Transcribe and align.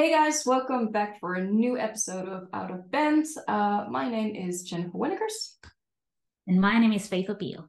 Hey 0.00 0.12
guys, 0.12 0.46
welcome 0.46 0.90
back 0.90 1.20
for 1.20 1.34
a 1.34 1.44
new 1.44 1.76
episode 1.76 2.26
of 2.26 2.48
Out 2.54 2.70
of 2.70 2.90
Band. 2.90 3.26
Uh, 3.46 3.84
my 3.90 4.08
name 4.08 4.34
is 4.34 4.62
Jennifer 4.62 4.96
Winnekers. 4.96 5.58
And 6.46 6.58
my 6.58 6.78
name 6.78 6.94
is 6.94 7.06
Faith 7.06 7.28
O'Beal. 7.28 7.68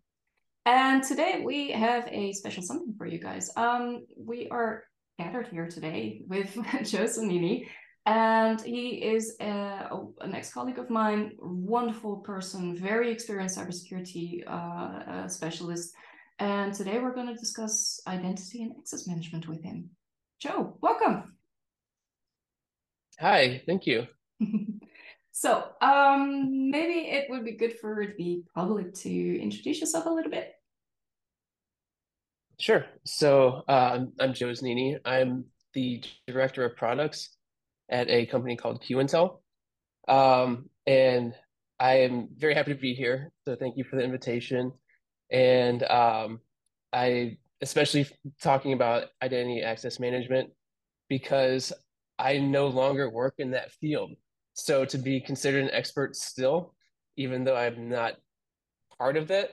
And 0.66 1.04
today 1.04 1.44
we 1.46 1.72
have 1.72 2.08
a 2.08 2.32
special 2.32 2.64
something 2.64 2.96
for 2.98 3.06
you 3.06 3.20
guys. 3.20 3.52
Um, 3.58 4.06
we 4.16 4.48
are 4.48 4.86
gathered 5.20 5.50
here 5.50 5.68
today 5.68 6.22
with 6.26 6.54
Joe 6.86 7.04
Zanini, 7.04 7.68
and 8.06 8.62
he 8.62 9.04
is 9.04 9.36
a, 9.42 9.90
an 10.22 10.34
ex-colleague 10.34 10.80
of 10.80 10.90
mine, 10.90 11.34
wonderful 11.38 12.20
person, 12.20 12.78
very 12.78 13.12
experienced 13.12 13.58
cybersecurity 13.58 14.48
uh, 14.48 15.28
specialist. 15.28 15.94
And 16.40 16.74
today 16.74 16.98
we're 17.00 17.14
going 17.14 17.28
to 17.28 17.36
discuss 17.36 18.00
identity 18.08 18.64
and 18.64 18.72
access 18.80 19.06
management 19.06 19.50
with 19.50 19.62
him. 19.62 19.90
Joe, 20.40 20.78
welcome. 20.80 21.36
Hi, 23.20 23.62
thank 23.66 23.86
you. 23.86 24.08
so, 25.32 25.66
um, 25.82 26.72
maybe 26.72 27.08
it 27.10 27.30
would 27.30 27.46
be 27.46 27.52
good 27.52 27.78
for 27.80 28.14
the 28.18 28.44
public 28.56 28.94
to 28.96 29.42
introduce 29.42 29.80
yourself 29.80 30.06
a 30.06 30.10
little 30.10 30.32
bit. 30.32 30.54
Sure. 32.60 32.86
So, 33.06 33.64
uh, 33.68 34.06
I'm 34.20 34.34
Joe 34.34 34.48
Zanini. 34.48 35.00
I'm 35.06 35.46
the 35.74 36.04
director 36.28 36.66
of 36.66 36.76
products 36.76 37.38
at 37.90 38.10
a 38.10 38.26
company 38.26 38.56
called 38.56 38.84
QIntel. 38.84 39.40
Um, 40.08 40.70
and 40.88 41.34
I 41.80 42.00
am 42.00 42.30
very 42.38 42.54
happy 42.54 42.74
to 42.74 42.80
be 42.80 42.94
here. 42.94 43.32
So, 43.46 43.56
thank 43.56 43.78
you 43.78 43.84
for 43.84 43.96
the 43.98 44.04
invitation. 44.04 44.72
And 45.30 45.84
um, 45.84 46.40
I 46.92 47.38
especially 47.62 48.08
talking 48.42 48.74
about 48.74 49.06
identity 49.22 49.62
access 49.62 50.00
management 50.00 50.50
because 51.10 51.72
I 52.22 52.38
no 52.38 52.68
longer 52.68 53.10
work 53.10 53.36
in 53.40 53.52
that 53.52 53.72
field. 53.72 54.12
So 54.54 54.86
to 54.86 54.98
be 54.98 55.20
considered 55.20 55.64
an 55.64 55.72
expert 55.72 56.16
still, 56.16 56.76
even 57.18 57.44
though 57.44 57.56
I'm 57.56 57.90
not 57.90 58.14
part 58.98 59.18
of 59.18 59.28
that, 59.30 59.50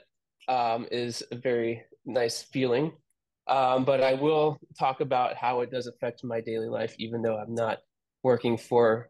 um, 0.48 0.86
is 0.90 1.22
a 1.32 1.36
very 1.36 1.82
nice 2.04 2.42
feeling. 2.42 2.92
Um, 3.46 3.86
but 3.86 4.02
I 4.02 4.12
will 4.12 4.58
talk 4.78 5.00
about 5.00 5.34
how 5.34 5.62
it 5.62 5.70
does 5.70 5.86
affect 5.86 6.22
my 6.22 6.42
daily 6.42 6.68
life, 6.68 6.94
even 6.98 7.22
though 7.22 7.38
I'm 7.38 7.54
not 7.54 7.78
working 8.22 8.58
for, 8.58 9.08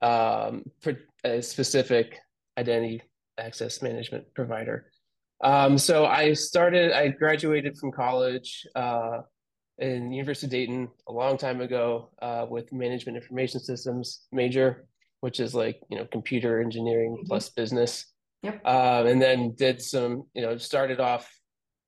um, 0.00 0.64
a 1.24 1.42
specific 1.42 2.18
identity 2.56 3.02
access 3.38 3.82
management 3.82 4.24
provider. 4.34 4.86
Um, 5.42 5.76
so 5.76 6.06
I 6.06 6.32
started, 6.32 6.92
I 6.92 7.08
graduated 7.08 7.76
from 7.76 7.92
college 7.92 8.66
uh, 8.74 9.18
in 9.78 10.12
University 10.12 10.46
of 10.46 10.50
Dayton 10.50 10.88
a 11.08 11.12
long 11.12 11.36
time 11.36 11.60
ago 11.60 12.10
uh, 12.22 12.46
with 12.48 12.72
management 12.72 13.16
information 13.16 13.60
systems 13.60 14.26
major, 14.32 14.86
which 15.20 15.40
is 15.40 15.54
like 15.54 15.80
you 15.90 15.98
know 15.98 16.06
computer 16.06 16.60
engineering 16.60 17.16
mm-hmm. 17.16 17.26
plus 17.26 17.50
business. 17.50 18.06
Yep. 18.42 18.66
Um, 18.66 19.06
and 19.06 19.22
then 19.22 19.54
did 19.54 19.80
some 19.80 20.24
you 20.34 20.42
know 20.42 20.56
started 20.58 21.00
off. 21.00 21.30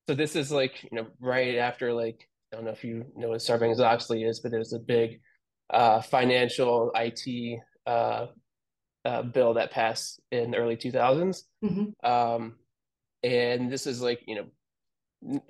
So 0.07 0.15
this 0.15 0.35
is 0.35 0.51
like 0.51 0.83
you 0.83 0.97
know 0.97 1.07
right 1.19 1.57
after 1.57 1.93
like 1.93 2.27
I 2.51 2.55
don't 2.55 2.65
know 2.65 2.71
if 2.71 2.83
you 2.83 3.05
know 3.15 3.29
what 3.29 3.39
Sarbanes 3.39 3.79
Oxley 3.79 4.23
is, 4.23 4.39
but 4.39 4.51
there's 4.51 4.73
a 4.73 4.79
big 4.79 5.21
uh, 5.69 6.01
financial 6.01 6.91
IT 6.95 7.59
uh, 7.85 8.27
uh, 9.05 9.21
bill 9.21 9.53
that 9.55 9.71
passed 9.71 10.19
in 10.31 10.51
the 10.51 10.57
early 10.57 10.77
2000s. 10.77 11.43
Mm-hmm. 11.63 12.09
Um, 12.09 12.55
and 13.23 13.71
this 13.71 13.87
is 13.87 14.01
like 14.01 14.21
you 14.27 14.35
know 14.35 14.45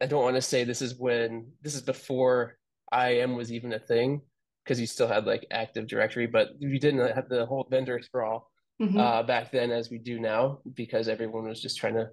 I 0.01 0.05
don't 0.05 0.23
want 0.23 0.35
to 0.35 0.41
say 0.41 0.63
this 0.63 0.81
is 0.81 0.95
when 0.95 1.51
this 1.61 1.75
is 1.75 1.81
before 1.81 2.57
IAM 2.93 3.35
was 3.35 3.51
even 3.51 3.73
a 3.73 3.79
thing 3.79 4.21
because 4.63 4.79
you 4.79 4.87
still 4.87 5.07
had 5.07 5.25
like 5.25 5.45
Active 5.51 5.87
Directory, 5.87 6.27
but 6.27 6.49
you 6.59 6.79
didn't 6.79 7.13
have 7.13 7.29
the 7.29 7.45
whole 7.45 7.67
vendor 7.69 8.01
sprawl 8.01 8.49
mm-hmm. 8.81 8.97
uh, 8.97 9.23
back 9.23 9.51
then 9.51 9.71
as 9.71 9.89
we 9.89 9.97
do 9.97 10.19
now 10.19 10.59
because 10.73 11.07
everyone 11.07 11.47
was 11.47 11.61
just 11.61 11.77
trying 11.77 11.95
to 11.95 12.09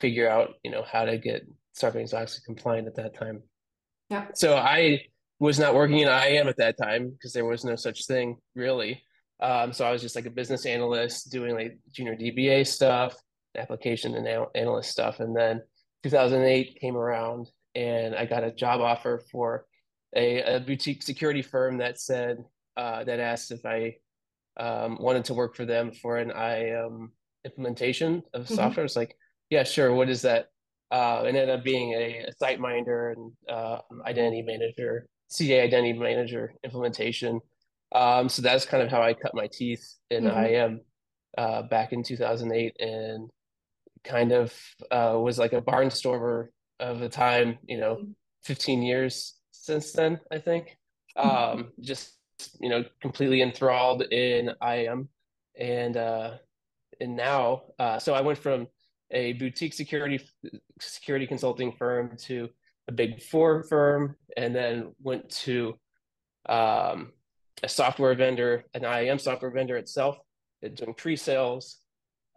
figure 0.00 0.28
out 0.28 0.54
you 0.62 0.70
know 0.70 0.82
how 0.82 1.04
to 1.04 1.18
get 1.18 1.46
Sarbanes 1.76 2.14
Oxley 2.14 2.42
compliant 2.44 2.88
at 2.88 2.96
that 2.96 3.14
time. 3.14 3.42
Yeah. 4.10 4.26
So 4.34 4.56
I 4.56 5.02
was 5.38 5.58
not 5.58 5.74
working 5.74 5.98
in 5.98 6.08
IAM 6.08 6.48
at 6.48 6.56
that 6.56 6.76
time 6.78 7.10
because 7.10 7.32
there 7.32 7.44
was 7.44 7.64
no 7.64 7.76
such 7.76 8.06
thing 8.06 8.36
really. 8.54 9.02
Um, 9.40 9.72
so 9.72 9.84
I 9.84 9.92
was 9.92 10.02
just 10.02 10.16
like 10.16 10.26
a 10.26 10.30
business 10.30 10.66
analyst 10.66 11.30
doing 11.30 11.54
like 11.54 11.78
junior 11.92 12.16
DBA 12.16 12.66
stuff, 12.66 13.14
application 13.56 14.16
and 14.16 14.46
analyst 14.56 14.90
stuff, 14.90 15.20
and 15.20 15.36
then 15.36 15.62
2008 16.02 16.78
came 16.80 16.96
around 16.96 17.50
and 17.74 18.14
I 18.14 18.26
got 18.26 18.44
a 18.44 18.52
job 18.52 18.80
offer 18.80 19.22
for 19.30 19.66
a, 20.16 20.56
a 20.56 20.60
boutique 20.60 21.02
security 21.02 21.42
firm 21.42 21.78
that 21.78 22.00
said 22.00 22.44
uh, 22.76 23.04
that 23.04 23.20
asked 23.20 23.50
if 23.50 23.64
I 23.66 23.96
um, 24.58 24.98
wanted 25.00 25.24
to 25.26 25.34
work 25.34 25.54
for 25.54 25.64
them 25.64 25.92
for 25.92 26.18
an 26.18 26.30
IAM 26.30 27.12
implementation 27.44 28.22
of 28.34 28.44
mm-hmm. 28.44 28.54
software. 28.54 28.84
It's 28.84 28.96
like, 28.96 29.16
yeah, 29.50 29.64
sure. 29.64 29.94
What 29.94 30.08
is 30.08 30.22
that? 30.22 30.46
Uh, 30.90 31.24
and 31.26 31.36
ended 31.36 31.50
up 31.50 31.64
being 31.64 31.92
a, 31.92 32.24
a 32.28 32.32
SiteMinder 32.42 33.12
and 33.12 33.32
uh, 33.48 33.80
identity 34.06 34.42
manager, 34.42 35.06
CA 35.28 35.60
identity 35.60 35.92
manager 35.98 36.54
implementation. 36.64 37.40
Um, 37.94 38.28
so 38.28 38.42
that's 38.42 38.64
kind 38.64 38.82
of 38.82 38.90
how 38.90 39.02
I 39.02 39.14
cut 39.14 39.34
my 39.34 39.48
teeth 39.52 39.86
in 40.10 40.24
mm-hmm. 40.24 40.38
IAM 40.38 40.80
uh, 41.36 41.62
back 41.62 41.92
in 41.92 42.02
2008. 42.02 42.76
And 42.80 43.30
kind 44.04 44.32
of 44.32 44.52
uh, 44.90 45.16
was 45.18 45.38
like 45.38 45.52
a 45.52 45.62
barnstormer 45.62 46.48
of 46.80 47.00
the 47.00 47.08
time, 47.08 47.58
you 47.66 47.78
know, 47.78 47.96
mm-hmm. 47.96 48.10
15 48.44 48.82
years 48.82 49.34
since 49.50 49.92
then, 49.92 50.20
I 50.30 50.38
think. 50.38 50.76
Mm-hmm. 51.16 51.28
Um, 51.60 51.72
just, 51.80 52.12
you 52.60 52.68
know, 52.68 52.84
completely 53.00 53.42
enthralled 53.42 54.02
in 54.02 54.52
IAM. 54.62 55.08
And, 55.58 55.96
uh, 55.96 56.32
and 57.00 57.16
now, 57.16 57.62
uh, 57.78 57.98
so 57.98 58.14
I 58.14 58.20
went 58.20 58.38
from 58.38 58.68
a 59.10 59.32
boutique 59.34 59.72
security 59.72 60.20
security 60.80 61.26
consulting 61.26 61.72
firm 61.72 62.16
to 62.16 62.48
a 62.88 62.92
big 62.92 63.22
four 63.22 63.62
firm, 63.64 64.16
and 64.36 64.54
then 64.54 64.94
went 65.02 65.28
to 65.30 65.74
um, 66.48 67.12
a 67.62 67.68
software 67.68 68.14
vendor, 68.14 68.64
an 68.74 68.84
IAM 68.84 69.18
software 69.18 69.50
vendor 69.50 69.76
itself, 69.76 70.18
doing 70.74 70.94
pre-sales, 70.94 71.78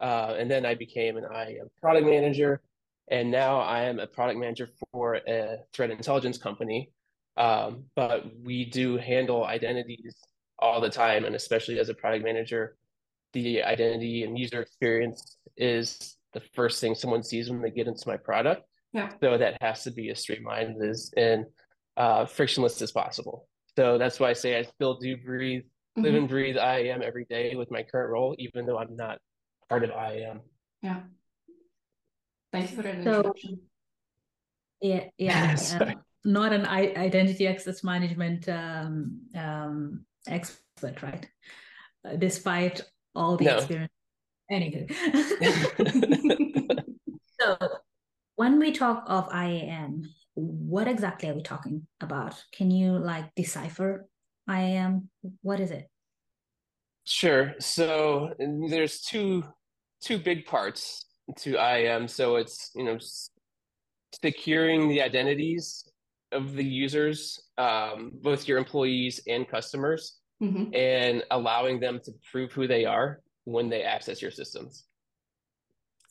uh, 0.02 0.36
and 0.38 0.50
then 0.50 0.66
I 0.66 0.76
became 0.76 1.18
an 1.18 1.26
IAM 1.26 1.70
product 1.80 2.08
manager. 2.08 2.62
And 3.10 3.30
now 3.30 3.60
I 3.60 3.84
am 3.84 4.00
a 4.00 4.08
product 4.08 4.40
manager 4.40 4.70
for 4.92 5.16
a 5.28 5.58
threat 5.74 5.92
intelligence 5.92 6.38
company. 6.38 6.92
Um, 7.38 7.84
but 7.96 8.26
we 8.44 8.66
do 8.66 8.98
handle 8.98 9.46
identities 9.46 10.16
all 10.60 10.82
the 10.82 10.90
time. 10.90 11.26
And 11.26 11.36
especially 11.36 11.80
as 11.80 11.90
a 11.90 11.94
product 11.94 12.24
manager, 12.24 12.78
the 13.34 13.64
identity 13.64 14.24
and 14.24 14.38
user 14.38 14.62
experience 14.62 15.38
is 15.56 16.18
the 16.34 16.42
first 16.54 16.82
thing 16.82 16.96
someone 16.96 17.24
sees 17.24 17.50
when 17.50 17.62
they 17.62 17.70
get 17.70 17.88
into 17.88 18.08
my 18.08 18.18
product. 18.18 18.64
Yeah. 18.94 19.10
So 19.22 19.38
that 19.38 19.58
has 19.62 19.84
to 19.84 19.92
be 19.92 20.10
as 20.10 20.20
streamlined 20.20 20.82
as 20.82 21.12
and 21.16 21.46
uh, 21.96 22.26
frictionless 22.26 22.82
as 22.82 22.92
possible. 22.92 23.48
So 23.78 23.98
that's 23.98 24.20
why 24.20 24.30
I 24.30 24.34
say 24.34 24.58
I 24.58 24.64
still 24.64 24.98
do 24.98 25.16
breathe, 25.18 25.62
mm-hmm. 25.62 26.04
live 26.04 26.16
and 26.16 26.28
breathe 26.28 26.58
IAM 26.58 27.02
every 27.02 27.26
day 27.26 27.56
with 27.56 27.72
my 27.72 27.84
current 27.84 28.12
role, 28.12 28.36
even 28.38 28.66
though 28.66 28.78
I'm 28.78 28.96
not 28.96 29.20
part 29.72 29.84
of 29.86 29.92
IAM. 29.92 30.42
Yeah. 30.82 31.00
Thank 32.52 32.72
you 32.72 32.76
for 32.76 32.84
that 32.84 32.96
introduction. 32.96 33.62
yeah, 34.82 35.06
yeah. 35.18 35.56
not 36.26 36.52
an 36.52 36.66
identity 36.66 37.48
access 37.48 37.84
management 37.84 38.50
um, 38.50 39.22
um, 39.36 40.06
expert, 40.28 41.02
right? 41.02 41.26
Uh, 42.06 42.18
despite 42.18 42.82
all 43.16 43.38
the 43.38 43.46
no. 43.46 43.58
experience. 43.58 43.94
Anyway. 44.52 44.88
so 47.40 47.58
when 48.36 48.60
we 48.60 48.74
talk 48.74 49.06
of 49.08 49.30
IAM, 49.34 50.04
what 50.34 50.90
exactly 50.90 51.30
are 51.30 51.34
we 51.34 51.44
talking 51.44 51.88
about? 52.02 52.44
Can 52.52 52.72
you 52.72 52.98
like 52.98 53.34
decipher 53.36 54.08
IAM? 54.50 55.10
What 55.42 55.62
is 55.62 55.72
it? 55.72 55.88
Sure. 57.06 57.56
So 57.60 58.34
there's 58.38 59.02
two 59.02 59.46
two 60.02 60.18
big 60.18 60.46
parts 60.46 61.06
to 61.38 61.56
IAM. 61.56 62.08
So 62.08 62.36
it's 62.36 62.72
you 62.76 62.84
know 62.84 62.98
securing 64.22 64.90
the 64.90 65.02
identities 65.02 65.86
of 66.32 66.54
the 66.54 66.64
users, 66.64 67.42
um, 67.58 68.12
both 68.22 68.48
your 68.48 68.58
employees 68.58 69.22
and 69.28 69.48
customers, 69.48 70.18
mm-hmm. 70.42 70.74
and 70.74 71.24
allowing 71.32 71.80
them 71.80 72.00
to 72.06 72.12
prove 72.32 72.52
who 72.52 72.68
they 72.68 72.86
are 72.86 73.22
when 73.44 73.70
they 73.70 73.84
access 73.84 74.22
your 74.22 74.32
systems. 74.32 74.86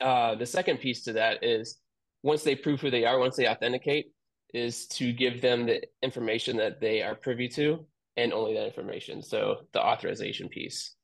Uh, 0.00 0.34
the 0.34 0.46
second 0.46 0.78
piece 0.78 1.02
to 1.04 1.12
that 1.12 1.44
is 1.44 1.78
once 2.22 2.42
they 2.42 2.54
prove 2.54 2.80
who 2.80 2.90
they 2.90 3.04
are, 3.04 3.18
once 3.18 3.36
they 3.36 3.48
authenticate, 3.48 4.12
is 4.52 4.86
to 4.88 5.12
give 5.12 5.40
them 5.40 5.66
the 5.66 5.82
information 6.02 6.56
that 6.56 6.80
they 6.80 7.02
are 7.02 7.14
privy 7.14 7.48
to 7.48 7.86
and 8.16 8.32
only 8.32 8.54
that 8.54 8.66
information. 8.66 9.22
So 9.22 9.66
the 9.72 9.80
authorization 9.80 10.48
piece. 10.48 10.94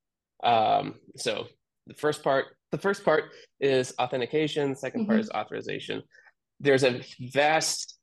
Um, 0.42 0.96
so 1.16 1.46
the 1.86 1.94
first 1.94 2.22
part 2.22 2.46
the 2.76 2.82
first 2.82 3.04
part 3.04 3.24
is 3.58 3.94
authentication. 3.98 4.74
2nd 4.74 4.92
mm-hmm. 4.92 5.04
part 5.06 5.20
is 5.20 5.30
authorization. 5.30 6.02
There's 6.60 6.84
a 6.84 7.02
vast 7.32 7.98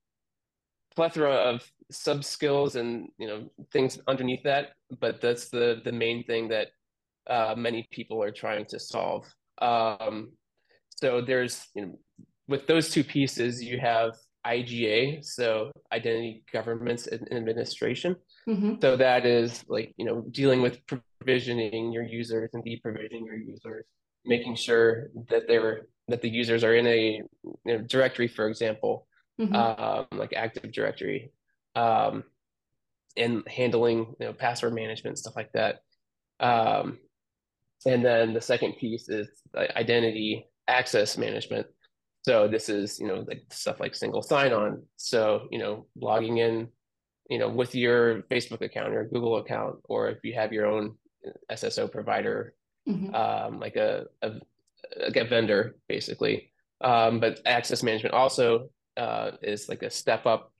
plethora 0.95 1.33
of 1.33 1.63
sub 1.91 2.23
skills 2.23 2.75
and 2.75 3.07
you 3.17 3.27
know 3.27 3.49
things 3.71 3.99
underneath 4.07 4.43
that, 4.43 4.69
but 4.99 5.21
that's 5.21 5.49
the 5.49 5.81
the 5.85 5.91
main 5.91 6.23
thing 6.23 6.49
that 6.49 6.67
uh, 7.29 7.53
many 7.55 7.87
people 7.91 8.21
are 8.21 8.31
trying 8.31 8.65
to 8.65 8.79
solve. 8.79 9.25
Um, 9.61 10.31
so 10.89 11.21
there's 11.21 11.67
you 11.75 11.85
know 11.85 11.99
with 12.47 12.65
those 12.67 12.89
two 12.89 13.03
pieces, 13.03 13.63
you 13.63 13.79
have 13.79 14.11
IGA, 14.45 15.23
so 15.23 15.71
identity 15.91 16.43
governance 16.51 17.07
and 17.07 17.31
administration. 17.31 18.15
Mm-hmm. 18.49 18.73
So 18.81 18.97
that 18.97 19.25
is 19.25 19.63
like 19.67 19.93
you 19.97 20.05
know 20.05 20.25
dealing 20.31 20.61
with 20.61 20.79
provisioning 20.87 21.91
your 21.91 22.03
users 22.03 22.49
and 22.53 22.63
deprovisioning 22.63 23.25
your 23.25 23.37
users, 23.37 23.85
making 24.25 24.55
sure 24.55 25.09
that 25.29 25.47
they're 25.47 25.87
that 26.07 26.21
the 26.21 26.29
users 26.29 26.63
are 26.63 26.75
in 26.75 26.87
a 26.87 27.21
you 27.43 27.57
know, 27.65 27.77
directory, 27.79 28.27
for 28.27 28.47
example, 28.47 29.07
mm-hmm. 29.39 29.55
um, 29.55 30.05
like 30.11 30.33
Active 30.35 30.71
Directory, 30.71 31.31
um, 31.75 32.23
and 33.15 33.43
handling 33.47 34.15
you 34.19 34.27
know 34.27 34.33
password 34.33 34.73
management 34.73 35.17
stuff 35.17 35.35
like 35.35 35.51
that. 35.53 35.81
Um, 36.39 36.99
and 37.85 38.03
then 38.03 38.33
the 38.33 38.41
second 38.41 38.73
piece 38.77 39.09
is 39.09 39.27
identity 39.55 40.47
access 40.67 41.17
management. 41.17 41.67
So 42.23 42.47
this 42.47 42.69
is 42.69 42.99
you 42.99 43.07
know 43.07 43.25
like 43.27 43.43
stuff 43.51 43.79
like 43.79 43.95
single 43.95 44.21
sign-on. 44.21 44.83
So 44.97 45.47
you 45.51 45.59
know 45.59 45.87
logging 45.95 46.37
in, 46.37 46.67
you 47.29 47.39
know 47.39 47.49
with 47.49 47.75
your 47.75 48.23
Facebook 48.23 48.61
account 48.61 48.93
or 48.93 49.05
Google 49.05 49.37
account, 49.37 49.77
or 49.85 50.09
if 50.09 50.19
you 50.23 50.33
have 50.33 50.53
your 50.53 50.65
own 50.65 50.95
SSO 51.51 51.91
provider, 51.91 52.53
mm-hmm. 52.87 53.13
um, 53.13 53.59
like 53.59 53.75
a, 53.75 54.05
a, 54.21 54.33
a 54.97 55.23
vendor 55.25 55.75
basically. 55.87 56.51
Um, 56.81 57.19
but 57.19 57.39
access 57.45 57.83
management 57.83 58.13
also 58.13 58.69
uh, 58.97 59.31
is 59.41 59.69
like 59.69 59.83
a 59.83 59.89
step 59.89 60.25
up 60.25 60.51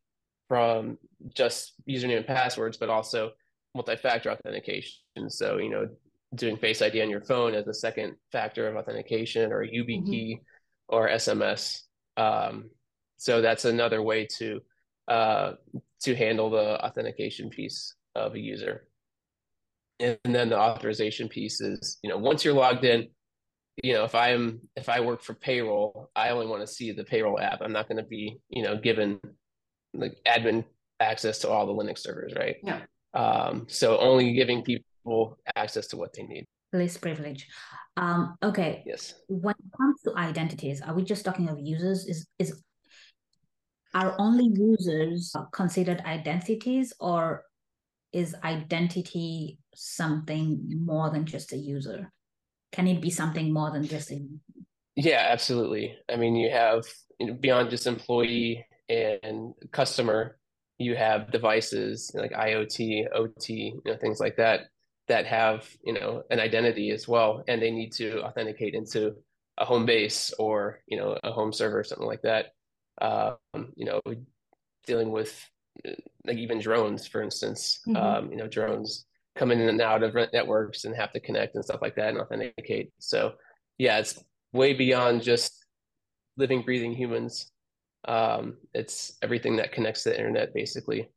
from 0.48 0.98
just 1.36 1.74
username 1.90 2.18
and 2.18 2.28
passwords, 2.28 2.78
but 2.78 2.90
also 2.90 3.32
multi-factor 3.76 4.32
authentication. 4.32 5.30
So 5.30 5.58
you 5.58 5.70
know, 5.70 5.88
doing 6.36 6.58
Face 6.58 6.82
ID 6.82 7.02
on 7.02 7.10
your 7.10 7.22
phone 7.22 7.54
as 7.54 7.68
a 7.68 7.74
second 7.74 8.16
factor 8.32 8.68
of 8.68 8.76
authentication, 8.76 9.52
or 9.52 9.66
YubiKey, 9.66 10.36
mm-hmm. 10.36 10.96
or 10.96 11.10
SMS. 11.10 11.82
Um, 12.18 12.70
so 13.18 13.42
that's 13.42 13.66
another 13.66 14.02
way 14.02 14.28
to 14.38 14.62
uh, 15.08 15.54
to 16.02 16.16
handle 16.16 16.50
the 16.50 16.84
authentication 16.86 17.50
piece 17.50 17.96
of 18.16 18.36
a 18.36 18.40
user. 18.40 18.88
And 20.00 20.18
then 20.24 20.50
the 20.50 20.60
authorization 20.60 21.30
piece 21.30 21.62
is, 21.62 22.00
you 22.04 22.10
know, 22.10 22.18
once 22.18 22.44
you're 22.44 22.54
logged 22.54 22.84
in, 22.84 23.08
you 23.82 23.94
know, 23.94 24.04
if 24.04 24.14
I'm 24.16 24.62
if 24.76 24.90
I 24.90 25.00
work 25.00 25.22
for 25.22 25.34
payroll, 25.34 26.12
I 26.16 26.30
only 26.30 26.48
want 26.48 26.62
to 26.62 26.68
see 26.68 26.92
the 26.92 27.04
payroll 27.04 27.40
app. 27.40 27.62
I'm 27.62 27.72
not 27.72 27.88
going 27.88 27.98
to 27.98 28.08
be, 28.08 28.38
you 28.50 28.64
know, 28.64 28.78
given 28.78 29.20
like 29.94 30.18
admin 30.28 30.66
access 31.00 31.40
to 31.40 31.50
all 31.50 31.66
the 31.66 31.74
Linux 31.74 32.00
servers, 32.00 32.34
right? 32.36 32.58
Yeah. 32.64 32.82
Um, 33.14 33.66
so 33.68 33.98
only 34.00 34.34
giving 34.34 34.64
people 34.64 35.38
access 35.56 35.88
to 35.88 35.98
what 35.98 36.14
they 36.14 36.24
need. 36.24 36.46
Least 36.72 37.02
privilege. 37.02 37.48
Um, 37.98 38.36
okay. 38.42 38.84
Yes. 38.86 39.14
When 39.28 39.54
it 39.54 39.78
comes 39.78 40.02
to 40.04 40.16
identities, 40.18 40.82
are 40.82 40.96
we 40.96 41.04
just 41.04 41.24
talking 41.24 41.50
of 41.50 41.60
users? 41.60 42.06
Is 42.06 42.28
is 42.40 42.64
are 43.94 44.16
only 44.18 44.50
users 44.52 45.36
considered 45.52 46.02
identities, 46.02 46.94
or 47.00 47.44
is 48.12 48.36
identity 48.44 49.60
something 49.76 50.60
more 50.86 51.10
than 51.10 51.26
just 51.26 51.54
a 51.54 51.58
user? 51.58 52.12
can 52.74 52.88
it 52.88 53.00
be 53.00 53.10
something 53.10 53.54
more 53.54 53.72
than 53.72 53.86
just 53.86 54.12
a 54.12 54.20
yeah 54.96 55.28
absolutely 55.30 55.96
i 56.12 56.18
mean 56.18 56.36
you 56.36 56.50
have 56.50 56.84
you 57.20 57.28
know, 57.28 57.34
beyond 57.34 57.70
just 57.70 57.88
employee 57.88 58.66
and 58.90 59.54
customer 59.72 60.38
you 60.80 60.96
have 60.96 61.32
devices 61.32 62.12
like 62.16 62.32
iot 62.32 63.08
ot 63.16 63.50
you 63.50 63.82
know 63.86 63.96
things 63.96 64.20
like 64.20 64.36
that 64.36 64.62
that 65.08 65.26
have 65.26 65.70
you 65.86 65.94
know 65.94 66.24
an 66.32 66.40
identity 66.40 66.90
as 66.90 67.08
well 67.08 67.44
and 67.48 67.62
they 67.62 67.72
need 67.72 67.94
to 67.94 68.22
authenticate 68.24 68.74
into 68.74 69.14
a 69.60 69.66
home 69.66 69.86
base 69.86 70.34
or 70.40 70.80
you 70.88 70.98
know 70.98 71.18
a 71.24 71.32
home 71.32 71.54
server 71.54 71.80
or 71.80 71.84
something 71.84 72.08
like 72.08 72.24
that 72.24 72.48
um, 73.02 73.38
you 73.76 73.86
know 73.86 74.02
dealing 74.88 75.12
with 75.12 75.34
like 76.26 76.38
even 76.38 76.60
drones 76.60 77.06
for 77.06 77.22
instance 77.22 77.80
mm-hmm. 77.88 77.96
um, 77.96 78.32
you 78.32 78.38
know 78.38 78.48
drones 78.48 79.06
come 79.36 79.52
in 79.52 79.62
and 79.62 79.82
out 79.82 80.04
of 80.04 80.16
networks 80.32 80.86
and 80.86 80.96
have 80.96 81.12
to 81.14 81.20
connect 81.20 81.56
and 81.56 81.64
stuff 81.64 81.82
like 81.82 81.96
that 81.96 82.10
and 82.10 82.20
authenticate. 82.20 82.92
So 83.00 83.34
yeah, 83.78 83.98
it's 83.98 84.24
way 84.52 84.74
beyond 84.74 85.24
just 85.24 85.66
living, 86.38 86.62
breathing 86.62 86.94
humans. 86.94 87.52
Um, 88.06 88.58
it's 88.74 89.18
everything 89.22 89.56
that 89.58 89.72
connects 89.72 90.04
to 90.04 90.10
the 90.10 90.18
internet 90.18 90.54
basically 90.54 91.10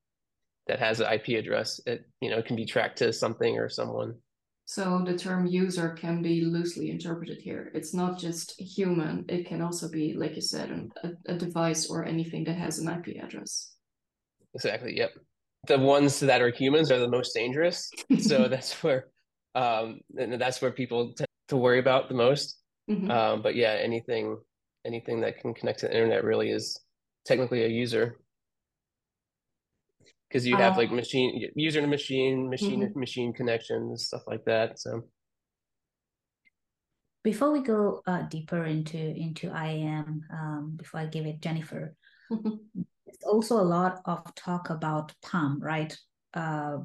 that 0.67 0.79
has 0.79 1.01
an 1.01 1.13
IP 1.13 1.39
address. 1.39 1.81
It 1.87 2.07
you 2.21 2.31
know 2.31 2.43
can 2.43 2.57
be 2.57 2.65
tracked 2.65 2.99
to 2.99 3.13
something 3.13 3.59
or 3.59 3.69
someone. 3.69 4.15
So 4.69 5.03
the 5.07 5.17
term 5.17 5.47
user 5.47 5.91
can 5.91 6.23
be 6.23 6.41
loosely 6.41 6.91
interpreted 6.91 7.39
here. 7.41 7.71
It's 7.73 7.95
not 7.95 8.19
just 8.19 8.61
human. 8.61 9.25
It 9.29 9.47
can 9.47 9.63
also 9.63 9.89
be, 9.89 10.15
like 10.15 10.35
you 10.35 10.41
said, 10.41 10.91
a, 11.05 11.13
a 11.27 11.37
device 11.37 11.89
or 11.89 12.05
anything 12.05 12.43
that 12.45 12.57
has 12.57 12.81
an 12.81 12.89
IP 12.89 13.23
address. 13.23 13.77
Exactly. 14.55 14.97
Yep 14.97 15.13
the 15.67 15.79
ones 15.79 16.21
that 16.21 16.41
are 16.41 16.51
humans 16.51 16.91
are 16.91 16.99
the 16.99 17.09
most 17.09 17.35
dangerous. 17.35 17.91
so 18.21 18.49
that's 18.51 18.83
where 18.83 19.07
um, 19.55 20.01
and 20.19 20.41
that's 20.41 20.61
where 20.61 20.71
people 20.71 21.15
tend 21.15 21.29
to 21.49 21.57
worry 21.57 21.79
about 21.79 22.09
the 22.09 22.15
most. 22.15 22.61
Mm-hmm. 22.91 23.11
Um, 23.11 23.43
but 23.43 23.55
yeah, 23.55 23.77
anything 23.81 24.39
anything 24.85 25.21
that 25.21 25.41
can 25.41 25.53
connect 25.53 25.81
to 25.81 25.87
the 25.87 25.93
internet 25.93 26.25
really 26.25 26.51
is 26.51 26.79
technically 27.25 27.65
a 27.65 27.69
user 27.69 28.19
because 30.29 30.47
you 30.47 30.57
have 30.57 30.75
uh, 30.75 30.79
like 30.79 30.93
machine 30.93 31.51
user 31.55 31.81
to 31.81 31.87
machine 31.87 32.49
machine 32.49 32.81
mm-hmm. 32.81 32.93
to 32.93 32.99
machine 32.99 33.33
connections 33.33 34.07
stuff 34.07 34.23
like 34.27 34.45
that 34.45 34.79
so 34.79 35.03
before 37.25 37.51
we 37.51 37.61
go 37.61 38.01
uh, 38.07 38.23
deeper 38.23 38.65
into 38.65 38.97
into 38.97 39.51
iam 39.51 40.21
um, 40.33 40.75
before 40.77 41.01
i 41.01 41.07
give 41.07 41.27
it 41.27 41.41
jennifer 41.41 41.95
There's 43.07 43.23
also 43.23 43.61
a 43.61 43.63
lot 43.63 44.01
of 44.05 44.35
talk 44.35 44.71
about 44.71 45.13
PAM, 45.23 45.61
right? 45.61 45.97
Uh, 46.35 46.79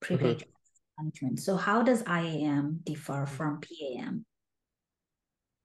privilege 0.00 0.40
mm-hmm. 0.40 1.04
management. 1.04 1.40
So 1.40 1.56
how 1.56 1.82
does 1.82 2.02
IAM 2.06 2.80
differ 2.84 3.26
from 3.26 3.60
PAM? 3.60 4.26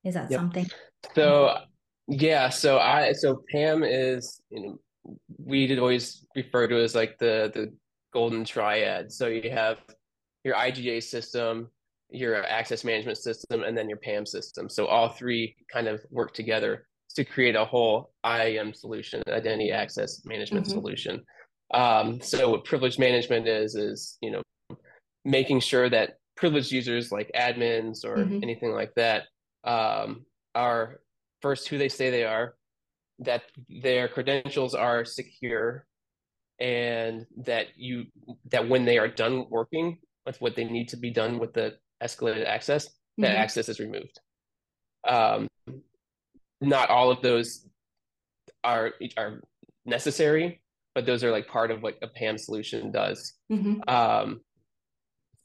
Is 0.03 0.13
that 0.13 0.31
yep. 0.31 0.39
something? 0.39 0.67
So 1.15 1.57
yeah, 2.07 2.49
so 2.49 2.79
I 2.79 3.11
so 3.11 3.43
PAM 3.51 3.83
is 3.83 4.41
you 4.49 4.61
know 4.61 4.79
we 5.37 5.67
did 5.67 5.79
always 5.79 6.25
refer 6.35 6.67
to 6.67 6.81
as 6.81 6.95
like 6.95 7.17
the 7.17 7.51
the 7.53 7.73
golden 8.13 8.45
triad. 8.45 9.11
So 9.11 9.27
you 9.27 9.49
have 9.51 9.79
your 10.45 10.55
IGA 10.55 11.03
system, 11.03 11.69
your 12.09 12.45
access 12.45 12.85
management 12.85 13.17
system, 13.17 13.63
and 13.63 13.77
then 13.77 13.89
your 13.89 13.97
PAM 13.97 14.25
system. 14.25 14.69
So 14.69 14.85
all 14.85 15.09
three 15.09 15.55
kind 15.71 15.87
of 15.87 16.01
work 16.09 16.33
together 16.33 16.87
to 17.15 17.25
create 17.25 17.55
a 17.55 17.65
whole 17.65 18.11
IAM 18.25 18.73
solution, 18.73 19.23
identity 19.27 19.71
access 19.71 20.23
management 20.25 20.65
mm-hmm. 20.65 20.77
solution. 20.77 21.23
Um, 21.73 22.21
so 22.21 22.49
what 22.49 22.65
privilege 22.65 22.97
management 22.97 23.47
is 23.47 23.75
is 23.75 24.17
you 24.21 24.31
know 24.31 24.41
making 25.25 25.59
sure 25.59 25.89
that 25.89 26.17
privileged 26.35 26.71
users 26.71 27.11
like 27.11 27.31
admins 27.35 28.05
or 28.05 28.17
mm-hmm. 28.17 28.39
anything 28.43 28.71
like 28.71 28.93
that 28.95 29.23
um, 29.63 30.25
are 30.55 31.01
first 31.41 31.67
who 31.67 31.77
they 31.77 31.89
say 31.89 32.09
they 32.09 32.23
are, 32.23 32.55
that 33.19 33.43
their 33.69 34.07
credentials 34.07 34.73
are 34.73 35.03
secure, 35.03 35.85
and 36.59 37.25
that 37.37 37.67
you 37.75 38.05
that 38.51 38.69
when 38.69 38.85
they 38.85 38.97
are 38.97 39.07
done 39.07 39.45
working 39.49 39.97
with 40.25 40.39
what 40.41 40.55
they 40.55 40.63
need 40.63 40.89
to 40.89 40.97
be 40.97 41.09
done 41.09 41.39
with 41.39 41.53
the 41.53 41.73
escalated 42.01 42.45
access, 42.45 42.85
that 43.17 43.31
mm-hmm. 43.31 43.41
access 43.41 43.69
is 43.69 43.79
removed. 43.79 44.19
Um, 45.07 45.47
not 46.61 46.89
all 46.89 47.11
of 47.11 47.21
those 47.21 47.67
are 48.63 48.93
are 49.17 49.41
necessary, 49.85 50.61
but 50.95 51.05
those 51.05 51.23
are 51.23 51.31
like 51.31 51.47
part 51.47 51.71
of 51.71 51.81
what 51.81 51.97
a 52.01 52.07
PAM 52.07 52.37
solution 52.37 52.91
does. 52.91 53.33
Mm-hmm. 53.51 53.87
Um, 53.87 54.41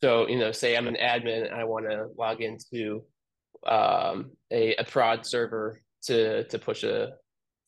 so 0.02 0.28
you 0.28 0.38
know, 0.38 0.52
say 0.52 0.76
I'm 0.76 0.88
an 0.88 0.97
admin 1.00 1.47
and 1.47 1.54
I 1.54 1.64
want 1.64 1.87
to 1.90 2.09
log 2.19 2.40
into 2.40 3.02
um, 3.66 4.33
a, 4.50 4.75
a 4.76 4.85
prod 4.85 5.25
server 5.26 5.81
to 6.04 6.45
to 6.45 6.59
push 6.59 6.83
a 6.83 7.12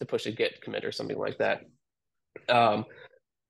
to 0.00 0.06
push 0.06 0.26
a 0.26 0.32
Git 0.32 0.60
commit 0.62 0.84
or 0.84 0.92
something 0.92 1.18
like 1.18 1.38
that. 1.38 1.62
Um, 2.48 2.84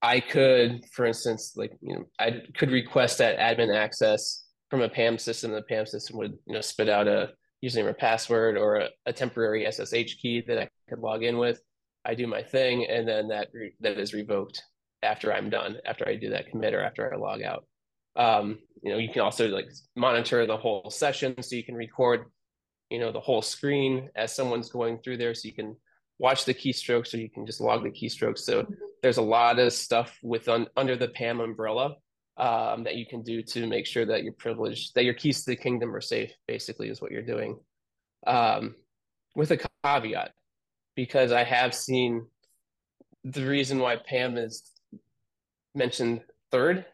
I 0.02 0.20
could, 0.20 0.84
for 0.92 1.06
instance, 1.06 1.54
like 1.56 1.72
you 1.80 1.94
know, 1.94 2.04
I 2.18 2.42
could 2.56 2.70
request 2.70 3.18
that 3.18 3.38
admin 3.38 3.74
access 3.74 4.44
from 4.68 4.82
a 4.82 4.88
PAM 4.88 5.16
system. 5.18 5.52
The 5.52 5.62
PAM 5.62 5.86
system 5.86 6.18
would 6.18 6.36
you 6.46 6.54
know 6.54 6.60
spit 6.60 6.90
out 6.90 7.08
a 7.08 7.30
username 7.64 7.86
or 7.86 7.94
password 7.94 8.56
or 8.56 8.76
a, 8.76 8.88
a, 9.06 9.12
temporary 9.12 9.70
SSH 9.70 10.20
key 10.20 10.42
that 10.46 10.58
I 10.58 10.68
could 10.88 10.98
log 10.98 11.22
in 11.22 11.38
with. 11.38 11.60
I 12.04 12.14
do 12.14 12.26
my 12.26 12.42
thing, 12.42 12.86
and 12.86 13.08
then 13.08 13.28
that 13.28 13.48
re- 13.54 13.74
that 13.80 13.98
is 13.98 14.12
revoked 14.12 14.62
after 15.02 15.32
I'm 15.32 15.48
done, 15.50 15.78
after 15.86 16.06
I 16.06 16.16
do 16.16 16.30
that 16.30 16.48
commit 16.48 16.74
or 16.74 16.82
after 16.82 17.12
I 17.12 17.16
log 17.16 17.42
out. 17.42 17.64
Um, 18.16 18.58
you 18.82 18.92
know, 18.92 18.98
you 18.98 19.08
can 19.08 19.22
also 19.22 19.48
like 19.48 19.68
monitor 19.96 20.46
the 20.46 20.56
whole 20.56 20.90
session, 20.90 21.42
so 21.42 21.56
you 21.56 21.64
can 21.64 21.74
record, 21.74 22.26
you 22.90 22.98
know, 22.98 23.10
the 23.10 23.20
whole 23.20 23.42
screen 23.42 24.10
as 24.14 24.34
someone's 24.34 24.70
going 24.70 24.98
through 24.98 25.16
there, 25.16 25.34
so 25.34 25.48
you 25.48 25.54
can 25.54 25.76
watch 26.18 26.44
the 26.44 26.54
keystrokes, 26.54 27.14
or 27.14 27.18
you 27.18 27.30
can 27.30 27.46
just 27.46 27.60
log 27.60 27.82
the 27.82 27.90
keystrokes. 27.90 28.40
So 28.40 28.66
there's 29.02 29.16
a 29.16 29.22
lot 29.22 29.58
of 29.58 29.72
stuff 29.72 30.18
with 30.22 30.48
un, 30.48 30.66
under 30.76 30.96
the 30.96 31.08
PAM 31.08 31.40
umbrella 31.40 31.96
um, 32.36 32.84
that 32.84 32.96
you 32.96 33.06
can 33.06 33.22
do 33.22 33.42
to 33.42 33.66
make 33.66 33.86
sure 33.86 34.04
that 34.06 34.24
your 34.24 34.32
privilege, 34.32 34.92
that 34.92 35.04
your 35.04 35.14
keys 35.14 35.44
to 35.44 35.50
the 35.50 35.56
kingdom 35.56 35.94
are 35.94 36.00
safe. 36.00 36.32
Basically, 36.46 36.88
is 36.88 37.00
what 37.00 37.12
you're 37.12 37.22
doing. 37.22 37.58
Um, 38.26 38.74
with 39.36 39.50
a 39.50 39.58
caveat, 39.84 40.32
because 40.96 41.32
I 41.32 41.44
have 41.44 41.74
seen 41.74 42.26
the 43.24 43.46
reason 43.46 43.78
why 43.78 43.96
PAM 43.96 44.36
is 44.36 44.70
mentioned 45.74 46.22
third 46.50 46.84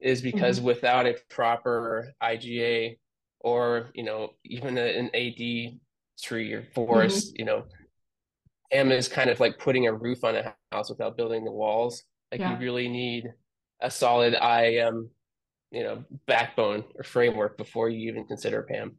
is 0.00 0.20
because 0.20 0.58
mm-hmm. 0.58 0.66
without 0.66 1.06
a 1.06 1.16
proper 1.30 2.12
IGA 2.22 2.98
or 3.40 3.90
you 3.94 4.02
know 4.02 4.30
even 4.44 4.78
an 4.78 5.10
AD 5.14 5.78
tree 6.20 6.52
or 6.52 6.64
forest, 6.74 7.28
mm-hmm. 7.28 7.40
you 7.40 7.44
know, 7.44 7.64
PAM 8.72 8.92
is 8.92 9.08
kind 9.08 9.30
of 9.30 9.40
like 9.40 9.58
putting 9.58 9.86
a 9.86 9.92
roof 9.92 10.24
on 10.24 10.36
a 10.36 10.54
house 10.72 10.90
without 10.90 11.16
building 11.16 11.44
the 11.44 11.52
walls. 11.52 12.02
Like 12.32 12.40
yeah. 12.40 12.52
you 12.52 12.58
really 12.58 12.88
need 12.88 13.32
a 13.80 13.90
solid 13.90 14.34
IAM, 14.34 15.10
you 15.70 15.82
know, 15.82 16.04
backbone 16.26 16.84
or 16.94 17.02
framework 17.02 17.56
before 17.58 17.88
you 17.88 18.08
even 18.10 18.26
consider 18.26 18.62
PAM. 18.62 18.96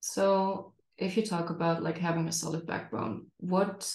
So 0.00 0.72
if 0.96 1.16
you 1.16 1.24
talk 1.24 1.50
about 1.50 1.82
like 1.82 1.98
having 1.98 2.28
a 2.28 2.32
solid 2.32 2.66
backbone, 2.66 3.26
what 3.38 3.92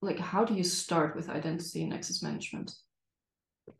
like 0.00 0.18
how 0.18 0.44
do 0.44 0.54
you 0.54 0.64
start 0.64 1.16
with 1.16 1.28
identity 1.28 1.82
and 1.82 1.92
access 1.92 2.22
management? 2.22 2.72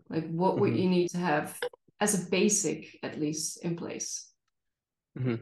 Like 0.08 0.28
what 0.30 0.52
mm-hmm. 0.52 0.60
would 0.60 0.76
you 0.76 0.88
need 0.88 1.08
to 1.10 1.18
have 1.18 1.58
as 2.00 2.14
a 2.14 2.30
basic 2.30 2.98
at 3.02 3.18
least 3.18 3.64
in 3.64 3.76
place? 3.76 4.30
Mm-hmm. 5.18 5.36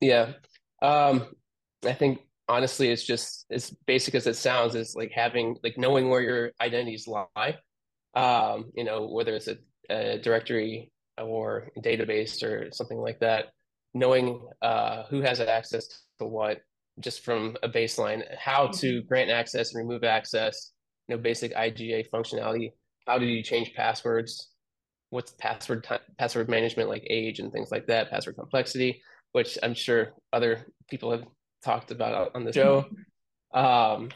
Yeah. 0.00 0.32
Um 0.82 1.26
I 1.84 1.92
think 1.92 2.20
honestly 2.48 2.90
it's 2.90 3.04
just 3.04 3.46
as 3.50 3.70
basic 3.86 4.14
as 4.14 4.26
it 4.26 4.36
sounds 4.36 4.74
is 4.74 4.94
like 4.94 5.12
having 5.12 5.56
like 5.62 5.78
knowing 5.78 6.08
where 6.08 6.22
your 6.22 6.50
identities 6.60 7.06
lie 7.06 7.56
um 8.18 8.70
you 8.74 8.84
know 8.84 9.06
whether 9.06 9.34
it's 9.34 9.48
a, 9.48 9.56
a 9.90 10.18
directory 10.18 10.90
or 11.18 11.68
a 11.76 11.80
database 11.80 12.42
or 12.42 12.70
something 12.72 12.98
like 12.98 13.18
that 13.20 13.46
knowing 13.94 14.40
uh 14.62 15.04
who 15.10 15.20
has 15.20 15.40
access 15.40 15.88
to 16.18 16.26
what 16.26 16.60
just 17.00 17.24
from 17.24 17.56
a 17.62 17.68
baseline 17.68 18.22
how 18.38 18.66
to 18.66 18.98
mm-hmm. 18.98 19.08
grant 19.08 19.30
access 19.30 19.74
and 19.74 19.86
remove 19.86 20.04
access 20.04 20.72
you 21.06 21.16
know 21.16 21.22
basic 21.22 21.54
iga 21.54 22.04
functionality 22.10 22.72
how 23.06 23.18
do 23.18 23.26
you 23.26 23.42
change 23.42 23.72
passwords 23.74 24.50
what's 25.10 25.32
password 25.38 25.86
password 26.18 26.48
management 26.48 26.88
like 26.88 27.04
age 27.08 27.38
and 27.38 27.52
things 27.52 27.70
like 27.70 27.86
that 27.86 28.10
password 28.10 28.36
complexity 28.36 29.00
which 29.32 29.58
i'm 29.62 29.74
sure 29.74 30.12
other 30.32 30.66
people 30.88 31.10
have 31.10 31.24
talked 31.62 31.90
about 31.90 32.34
on 32.34 32.44
the 32.44 32.52
show. 32.52 32.86
Um, 33.52 34.10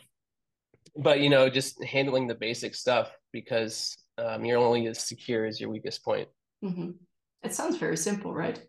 but 0.97 1.21
you 1.21 1.31
know, 1.31 1.49
just 1.49 1.83
handling 1.83 2.27
the 2.27 2.35
basic 2.35 2.75
stuff 2.75 3.11
because 3.33 3.97
um, 4.19 4.45
you're 4.45 4.59
only 4.59 4.87
as 4.87 4.99
secure 4.99 5.47
as 5.47 5.61
your 5.61 5.71
weakest 5.71 6.05
point. 6.05 6.29
Mm-hmm. 6.65 6.91
It 7.43 7.55
sounds 7.55 7.77
very 7.77 7.97
simple, 7.97 8.33
right? 8.33 8.61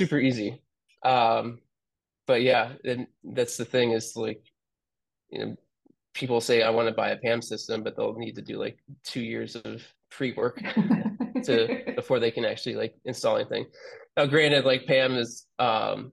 Super 0.00 0.18
easy. 0.18 0.62
Um, 1.04 1.60
but 2.26 2.42
yeah, 2.42 2.72
and 2.84 3.06
that's 3.24 3.56
the 3.56 3.64
thing 3.64 3.92
is 3.92 4.14
like, 4.16 4.42
you 5.30 5.38
know, 5.38 5.56
people 6.14 6.40
say 6.40 6.62
I 6.62 6.70
want 6.70 6.88
to 6.88 6.94
buy 6.94 7.10
a 7.10 7.16
PAM 7.16 7.40
system, 7.42 7.82
but 7.82 7.96
they'll 7.96 8.16
need 8.16 8.34
to 8.34 8.42
do 8.42 8.58
like 8.58 8.78
two 9.04 9.20
years 9.20 9.56
of 9.56 9.82
pre 10.10 10.32
work 10.32 10.60
to 11.44 11.82
before 11.94 12.18
they 12.18 12.30
can 12.30 12.44
actually 12.44 12.74
like 12.74 12.94
install 13.04 13.36
anything. 13.36 13.66
Now, 14.16 14.26
granted, 14.26 14.64
like 14.64 14.86
PAM 14.86 15.14
is 15.14 15.46
um, 15.58 16.12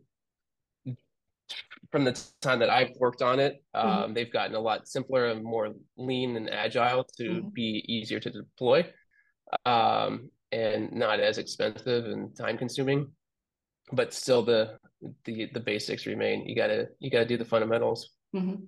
from 1.96 2.04
the 2.04 2.22
time 2.42 2.60
that 2.60 2.70
I've 2.70 2.92
worked 3.00 3.22
on 3.22 3.40
it, 3.40 3.64
mm-hmm. 3.74 3.88
um, 3.88 3.96
mm-hmm. 3.96 4.14
they've 4.16 4.34
gotten 4.34 4.54
a 4.54 4.60
lot 4.60 4.86
simpler 4.86 5.28
and 5.28 5.42
more 5.42 5.70
lean 5.96 6.36
and 6.36 6.50
agile 6.50 7.06
to 7.16 7.24
mm-hmm. 7.24 7.48
be 7.54 7.86
easier 7.88 8.20
to 8.20 8.30
deploy, 8.30 8.86
um, 9.66 10.30
and 10.52 10.92
not 10.92 11.22
as 11.22 11.38
expensive 11.38 12.04
and 12.04 12.36
time 12.36 12.58
consuming. 12.58 13.08
But 13.94 14.14
still, 14.14 14.44
the 14.44 14.78
the 15.24 15.50
the 15.54 15.62
basics 15.62 16.06
remain. 16.06 16.46
You 16.46 16.54
gotta 16.54 16.90
you 17.00 17.10
gotta 17.10 17.26
do 17.26 17.38
the 17.38 17.46
fundamentals. 17.46 18.10
Mm-hmm. 18.36 18.66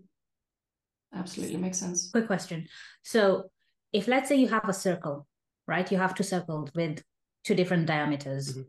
Absolutely 1.14 1.58
makes 1.58 1.80
sense. 1.80 2.10
Quick 2.10 2.28
question. 2.28 2.66
So, 3.04 3.52
if 3.92 4.08
let's 4.08 4.30
say 4.30 4.38
you 4.38 4.48
have 4.48 4.70
a 4.70 4.74
circle, 4.74 5.28
right? 5.68 5.92
You 5.92 5.98
have 5.98 6.16
two 6.16 6.24
circles 6.24 6.70
with 6.74 7.04
two 7.44 7.56
different 7.56 7.88
diameters. 7.88 8.54
Mm-hmm. 8.54 8.62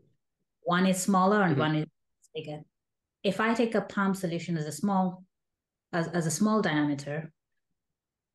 One 0.63 0.85
is 0.85 1.01
smaller 1.01 1.43
and 1.43 1.53
mm-hmm. 1.53 1.61
one 1.61 1.75
is 1.77 1.87
bigger 2.35 2.59
if 3.23 3.39
I 3.39 3.53
take 3.53 3.75
a 3.75 3.81
PAM 3.81 4.13
solution 4.13 4.57
as 4.57 4.65
a 4.65 4.71
small 4.71 5.23
as, 5.91 6.07
as 6.09 6.27
a 6.27 6.31
small 6.31 6.61
diameter, 6.61 7.31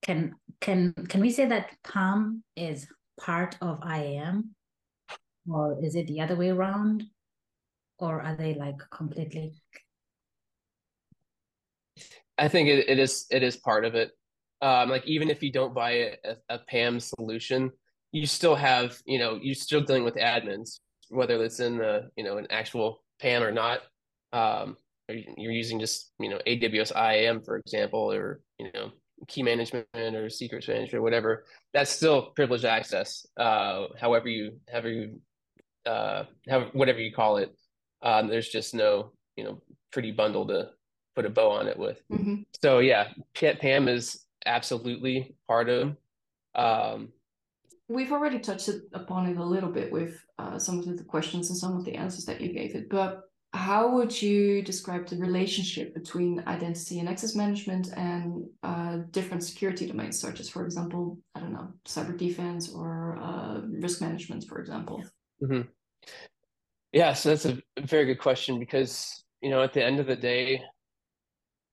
can 0.03 0.35
can 0.61 0.93
can 1.09 1.21
we 1.21 1.31
say 1.31 1.47
that 1.47 1.71
PAM 1.85 2.43
is 2.57 2.87
part 3.21 3.57
of 3.61 3.81
IAM? 3.85 4.55
Or 5.49 5.79
is 5.83 5.95
it 5.95 6.07
the 6.07 6.21
other 6.21 6.37
way 6.37 6.51
around? 6.51 7.05
Or 7.99 8.21
are 8.21 8.35
they 8.35 8.55
like 8.55 8.79
completely 8.91 9.55
I 12.37 12.49
think 12.49 12.69
it, 12.69 12.89
it 12.89 12.99
is 12.99 13.27
it 13.31 13.43
is 13.43 13.57
part 13.57 13.85
of 13.85 13.95
it. 13.95 14.11
Um, 14.61 14.89
like 14.89 15.07
even 15.07 15.31
if 15.31 15.43
you 15.43 15.53
don't 15.53 15.75
buy 15.75 15.91
a, 16.25 16.37
a 16.49 16.59
PAM 16.59 16.99
solution, 16.99 17.71
you 18.13 18.27
still 18.27 18.55
have, 18.55 19.01
you 19.05 19.19
know, 19.19 19.39
you're 19.41 19.55
still 19.55 19.83
dealing 19.83 20.05
with 20.05 20.15
admins, 20.15 20.81
whether 21.11 21.43
it's 21.45 21.61
in 21.61 21.79
the, 21.79 22.11
you 22.17 22.25
know, 22.25 22.39
an 22.39 22.47
actual 22.51 23.03
PAM 23.21 23.43
or 23.43 23.53
not 23.53 23.81
um, 24.35 24.77
you're 25.09 25.53
using 25.53 25.79
just 25.79 26.13
you 26.19 26.29
know 26.29 26.39
AWS 26.47 26.93
IAM 26.97 27.43
for 27.43 27.57
example, 27.57 28.11
or 28.13 28.41
you 28.59 28.71
know 28.75 28.91
key 29.29 29.43
management 29.43 29.87
or 29.95 30.29
secrets 30.29 30.69
management, 30.69 30.95
or 30.95 31.03
whatever, 31.03 31.45
that's 31.73 31.91
still 31.91 32.33
privileged 32.37 32.65
access. 32.65 33.27
Uh, 33.37 33.87
however 33.99 34.29
you, 34.29 34.59
however 34.71 34.91
you, 34.91 35.21
uh, 35.87 36.25
have 36.49 36.69
whatever 36.73 37.01
you 37.01 37.13
call 37.13 37.37
it. 37.39 37.55
Um, 38.03 38.29
there's 38.29 38.49
just 38.49 38.75
no 38.75 39.13
you 39.37 39.45
know 39.45 39.63
pretty 39.93 40.11
bundle 40.11 40.47
to 40.49 40.71
put 41.15 41.27
a 41.27 41.31
bow 41.31 41.51
on 41.51 41.69
it 41.69 41.79
with. 41.79 42.03
Mm-hmm. 42.11 42.43
So 42.61 42.81
yeah, 42.81 43.09
PAM 43.35 43.89
is 43.89 44.25
absolutely 44.47 45.37
part 45.47 45.69
of. 45.69 45.97
Um, 46.55 47.13
We've 47.89 48.13
already 48.13 48.39
touched 48.39 48.71
upon 48.95 49.27
it 49.29 49.37
a 49.37 49.45
little 49.45 49.71
bit 49.71 49.93
with 49.93 50.19
uh, 50.39 50.59
some 50.59 50.79
of 50.79 50.97
the 50.97 51.05
questions 51.05 51.51
and 51.51 51.59
some 51.59 51.77
of 51.77 51.85
the 51.85 51.95
answers 51.95 52.25
that 52.25 52.41
you 52.41 52.53
gave 52.53 52.75
it, 52.75 52.89
but 52.89 53.25
how 53.55 53.89
would 53.89 54.21
you 54.21 54.63
describe 54.63 55.07
the 55.07 55.17
relationship 55.17 55.95
between 55.95 56.43
identity 56.49 56.99
and 56.99 57.09
access 57.09 57.37
management 57.37 57.89
and 57.97 58.45
uh, 58.65 58.99
different 59.13 59.45
security 59.45 59.87
domains, 59.87 60.19
such 60.19 60.41
as, 60.41 60.51
for 60.51 60.65
example, 60.65 61.19
I 61.37 61.41
don't 61.41 61.53
know, 61.53 61.69
cyber 61.87 62.19
defense 62.19 62.73
or 62.73 63.17
uh, 63.23 63.61
risk 63.65 64.01
management, 64.01 64.45
for 64.49 64.59
example? 64.59 65.05
Mm-hmm. 65.41 65.69
Yeah, 66.93 67.13
so 67.13 67.29
that's 67.29 67.45
a 67.45 67.59
very 67.81 68.07
good 68.07 68.19
question 68.19 68.59
because 68.59 69.25
you 69.41 69.51
know 69.51 69.63
at 69.63 69.73
the 69.73 69.85
end 69.85 70.01
of 70.01 70.07
the 70.07 70.17
day, 70.17 70.61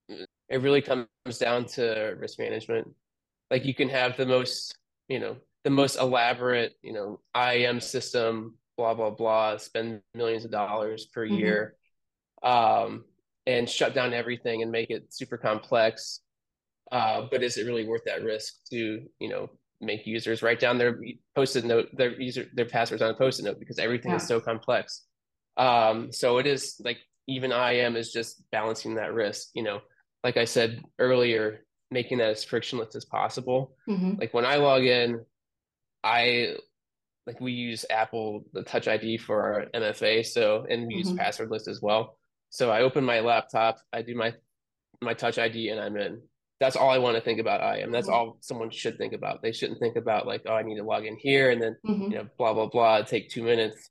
it 0.07 0.61
really 0.61 0.81
comes 0.81 1.07
down 1.39 1.65
to 1.65 2.15
risk 2.19 2.37
management. 2.37 2.87
Like 3.49 3.65
you 3.65 3.73
can 3.73 3.89
have 3.89 4.17
the 4.17 4.25
most, 4.25 4.77
you 5.07 5.19
know, 5.19 5.35
the 5.63 5.69
most 5.69 5.97
elaborate, 5.97 6.75
you 6.81 6.93
know, 6.93 7.21
IAM 7.35 7.81
system 7.81 8.55
blah 8.81 8.95
blah 8.95 9.11
blah, 9.11 9.57
spend 9.57 10.01
millions 10.15 10.43
of 10.43 10.49
dollars 10.49 11.05
per 11.05 11.23
mm-hmm. 11.23 11.35
year, 11.35 11.75
um, 12.41 13.05
and 13.45 13.69
shut 13.69 13.93
down 13.93 14.11
everything 14.11 14.63
and 14.63 14.71
make 14.71 14.89
it 14.89 15.13
super 15.13 15.37
complex. 15.37 16.21
Uh, 16.91 17.27
but 17.29 17.43
is 17.43 17.57
it 17.57 17.67
really 17.67 17.87
worth 17.87 18.01
that 18.05 18.23
risk 18.23 18.55
to 18.71 19.03
you 19.19 19.29
know 19.29 19.49
make 19.81 20.07
users 20.07 20.41
write 20.41 20.59
down 20.59 20.79
their 20.79 20.99
post-it 21.35 21.63
note 21.63 21.87
their 21.93 22.19
user 22.19 22.45
their 22.53 22.65
passwords 22.65 23.03
on 23.03 23.11
a 23.11 23.13
post-it 23.13 23.45
note 23.45 23.59
because 23.59 23.77
everything 23.77 24.11
yeah. 24.11 24.17
is 24.17 24.27
so 24.27 24.39
complex. 24.39 25.05
Um, 25.57 26.11
so 26.11 26.39
it 26.39 26.47
is 26.47 26.81
like 26.83 26.97
even 27.27 27.51
IAM 27.51 27.95
is 27.95 28.11
just 28.11 28.43
balancing 28.51 28.95
that 28.95 29.13
risk. 29.13 29.49
You 29.53 29.61
know, 29.61 29.81
like 30.23 30.37
I 30.37 30.45
said 30.45 30.83
earlier, 30.97 31.65
making 31.91 32.17
that 32.17 32.31
as 32.31 32.43
frictionless 32.43 32.95
as 32.95 33.05
possible. 33.05 33.75
Mm-hmm. 33.87 34.13
Like 34.19 34.33
when 34.33 34.45
I 34.45 34.55
log 34.55 34.83
in, 34.85 35.23
I 36.03 36.55
like 37.27 37.39
we 37.39 37.51
use 37.51 37.85
Apple 37.89 38.45
the 38.53 38.63
Touch 38.63 38.87
ID 38.87 39.17
for 39.17 39.41
our 39.41 39.65
MFA, 39.73 40.25
so 40.25 40.65
and 40.69 40.87
we 40.87 40.95
mm-hmm. 40.95 41.09
use 41.09 41.11
passwordless 41.11 41.67
as 41.67 41.81
well. 41.81 42.17
So 42.49 42.71
I 42.71 42.81
open 42.81 43.03
my 43.03 43.19
laptop, 43.19 43.79
I 43.93 44.01
do 44.01 44.15
my 44.15 44.33
my 45.01 45.13
Touch 45.13 45.37
ID, 45.37 45.69
and 45.69 45.79
I'm 45.79 45.97
in. 45.97 46.21
That's 46.59 46.75
all 46.75 46.91
I 46.91 46.99
want 46.99 47.15
to 47.15 47.21
think 47.21 47.39
about. 47.39 47.61
I 47.61 47.79
am. 47.79 47.91
That's 47.91 48.07
mm-hmm. 48.07 48.15
all 48.15 48.37
someone 48.41 48.69
should 48.69 48.97
think 48.97 49.13
about. 49.13 49.41
They 49.41 49.51
shouldn't 49.51 49.79
think 49.79 49.95
about 49.95 50.27
like, 50.27 50.43
oh, 50.45 50.53
I 50.53 50.61
need 50.63 50.77
to 50.77 50.83
log 50.83 51.05
in 51.05 51.17
here, 51.17 51.51
and 51.51 51.61
then 51.61 51.75
mm-hmm. 51.85 52.11
you 52.11 52.17
know, 52.17 52.27
blah 52.37 52.53
blah 52.53 52.67
blah. 52.67 53.01
Take 53.03 53.29
two 53.29 53.43
minutes, 53.43 53.89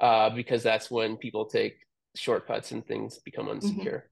uh, 0.00 0.30
because 0.30 0.62
that's 0.62 0.90
when 0.90 1.16
people 1.16 1.46
take 1.46 1.76
shortcuts 2.16 2.72
and 2.72 2.86
things 2.86 3.18
become 3.18 3.46
mm-hmm. 3.46 3.66
unsecure. 3.66 4.02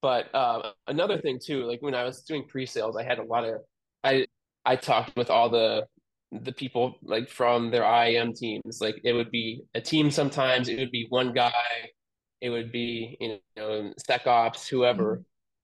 But 0.00 0.32
uh, 0.34 0.70
another 0.86 1.18
thing 1.18 1.40
too, 1.44 1.64
like 1.64 1.82
when 1.82 1.94
I 1.94 2.04
was 2.04 2.22
doing 2.22 2.44
pre-sales, 2.46 2.96
I 2.96 3.02
had 3.02 3.18
a 3.18 3.24
lot 3.24 3.44
of 3.44 3.62
I 4.04 4.26
I 4.64 4.76
talked 4.76 5.16
with 5.16 5.30
all 5.30 5.48
the 5.48 5.86
the 6.32 6.52
people 6.52 6.96
like 7.02 7.28
from 7.28 7.70
their 7.70 7.84
IAM 7.84 8.34
teams. 8.34 8.80
Like 8.80 9.00
it 9.04 9.12
would 9.12 9.30
be 9.30 9.62
a 9.74 9.80
team 9.80 10.10
sometimes, 10.10 10.68
it 10.68 10.78
would 10.78 10.90
be 10.90 11.06
one 11.08 11.32
guy, 11.32 11.52
it 12.40 12.50
would 12.50 12.70
be, 12.70 13.16
you 13.20 13.38
know, 13.56 13.92
SecOps, 14.08 14.68
whoever. 14.68 15.22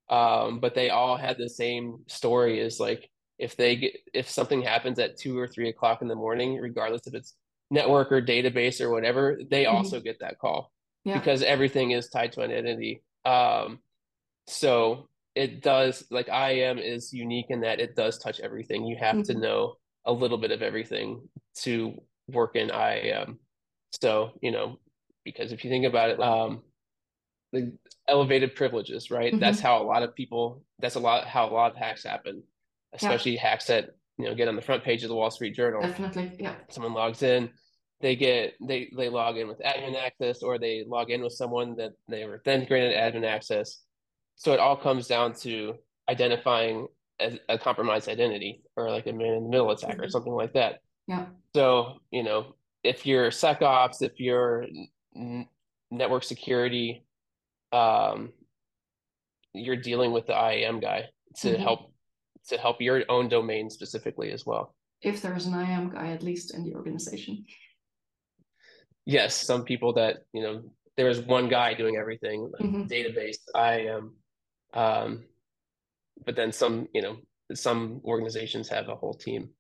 Um, 0.09 0.61
but 0.61 0.75
they 0.75 0.91
all 0.91 1.17
had 1.17 1.39
the 1.39 1.49
same 1.49 1.99
story 2.07 2.61
is 2.61 2.79
like 2.79 3.09
if 3.39 3.57
they 3.57 3.77
get 3.77 3.97
if 4.13 4.29
something 4.29 4.63
happens 4.63 4.99
at 4.99 5.19
two 5.19 5.39
or 5.39 5.49
three 5.49 5.69
o'clock 5.69 6.03
in 6.03 6.09
the 6.09 6.15
morning, 6.15 6.57
regardless 6.57 7.07
if 7.07 7.15
it's 7.15 7.35
network 7.71 8.13
or 8.13 8.23
database 8.23 8.81
or 8.81 8.91
whatever, 8.91 9.39
they 9.51 9.65
mm-hmm. 9.65 9.77
also 9.77 10.01
get 10.01 10.21
that 10.21 10.39
call 10.39 10.71
yeah. 11.05 11.19
because 11.19 11.43
everything 11.43 11.91
is 11.91 12.09
tied 12.09 12.33
to 12.33 12.43
an 12.43 12.51
entity. 12.51 13.03
Um, 13.25 13.81
so 14.47 15.09
it 15.35 15.63
does 15.63 16.05
like 16.11 16.29
IAM 16.29 16.79
is 16.79 17.13
unique 17.13 17.47
in 17.49 17.63
that 17.63 17.81
it 17.81 17.97
does 17.97 18.19
touch 18.19 18.41
everything. 18.41 18.85
You 18.85 18.97
have 19.01 19.17
mm-hmm. 19.17 19.33
to 19.33 19.39
know 19.39 19.75
a 20.07 20.13
little 20.13 20.39
bit 20.39 20.51
of 20.51 20.63
everything 20.63 21.29
to 21.63 21.95
work 22.29 22.57
in 22.57 22.71
IAM. 22.71 23.39
So, 24.01 24.33
you 24.41 24.51
know, 24.51 24.79
because 25.25 25.53
if 25.53 25.65
you 25.65 25.71
think 25.71 25.87
about 25.87 26.11
it, 26.11 26.21
um, 26.21 26.63
the 27.53 27.73
elevated 28.09 28.55
privileges, 28.55 29.11
right? 29.11 29.33
Mm-hmm. 29.33 29.41
That's 29.41 29.61
how 29.61 29.83
a 29.83 29.85
lot 29.85 30.03
of 30.03 30.15
people, 30.15 30.63
that's 30.81 30.97
a 30.97 31.01
lot 31.01 31.27
how 31.27 31.49
a 31.49 31.53
lot 31.53 31.71
of 31.71 31.77
hacks 31.77 32.05
happen, 32.05 32.43
especially 32.93 33.35
yeah. 33.35 33.43
hacks 33.43 33.67
that, 33.67 33.91
you 34.19 34.27
know, 34.27 34.35
get 34.35 34.49
on 34.49 34.57
the 34.57 34.63
front 34.63 34.85
page 34.85 35.03
of 35.03 35.09
the 35.09 35.15
Wall 35.15 35.31
Street 35.31 35.55
Journal. 35.55 35.81
Definitely. 35.81 36.33
Yeah. 36.39 36.55
Someone 36.69 36.93
logs 36.93 37.23
in, 37.23 37.51
they 38.01 38.17
get, 38.17 38.55
they, 38.61 38.91
they 38.97 39.09
log 39.09 39.39
in 39.39 39.49
with 39.49 39.61
admin 39.61 39.97
access 39.97 40.43
or 40.43 40.59
they 40.59 40.85
log 40.87 41.11
in 41.11 41.23
with 41.23 41.33
someone 41.33 41.77
that 41.77 41.93
they 42.09 42.25
were 42.25 42.43
then 42.45 42.65
granted 42.65 42.95
admin 42.95 43.27
access. 43.27 43.81
So 44.37 44.53
it 44.53 44.61
all 44.61 44.77
comes 44.77 45.07
down 45.07 45.35
to 45.37 45.75
identifying 46.09 46.89
a, 47.21 47.39
a 47.49 47.59
compromised 47.59 48.09
identity 48.09 48.63
or 48.77 48.91
like 48.91 49.07
a 49.07 49.13
man 49.13 49.35
in 49.35 49.45
the 49.45 49.49
middle 49.49 49.71
attack 49.71 49.93
mm-hmm. 49.93 50.03
or 50.03 50.09
something 50.09 50.33
like 50.33 50.53
that. 50.55 50.81
Yeah. 51.07 51.27
So, 51.55 51.99
you 52.11 52.23
know, 52.23 52.55
if 52.83 53.07
you're 53.07 53.31
SecOps, 53.31 54.03
if 54.03 54.19
you're 54.19 54.67
n- 55.17 55.49
network 55.91 56.25
security, 56.25 57.05
um, 57.73 58.33
you're 59.53 59.77
dealing 59.77 60.13
with 60.13 60.27
the 60.27 60.35
IAM 60.35 60.81
guy 60.81 61.07
to 61.37 61.53
mm-hmm. 61.53 61.63
help 61.63 61.93
to 62.49 62.59
help 62.59 62.81
your 62.81 63.03
own 63.09 63.29
domain 63.29 63.71
specifically 63.71 64.31
as 64.31 64.45
well. 64.45 64.75
If 65.01 65.23
there's 65.23 65.47
an 65.47 65.55
IAM 65.55 65.91
guy, 65.91 66.09
at 66.09 66.23
least 66.23 66.55
in 66.55 66.65
the 66.65 66.75
organization. 66.75 67.45
Yes, 69.07 69.35
some 69.35 69.65
people 69.65 69.93
that 69.95 70.19
you 70.33 70.43
know 70.43 70.63
there 70.97 71.09
is 71.09 71.21
one 71.21 71.49
guy 71.49 71.75
doing 71.75 71.97
everything, 71.97 72.51
like 72.53 72.63
mm-hmm. 72.63 72.85
database, 72.85 73.39
IAM, 73.55 74.15
um, 74.75 75.25
but 76.25 76.37
then 76.37 76.53
some 76.53 76.89
you 76.95 77.03
know 77.03 77.17
some 77.53 78.01
organizations 78.05 78.69
have 78.69 78.89
a 78.89 78.95
whole 78.95 79.15
team, 79.15 79.51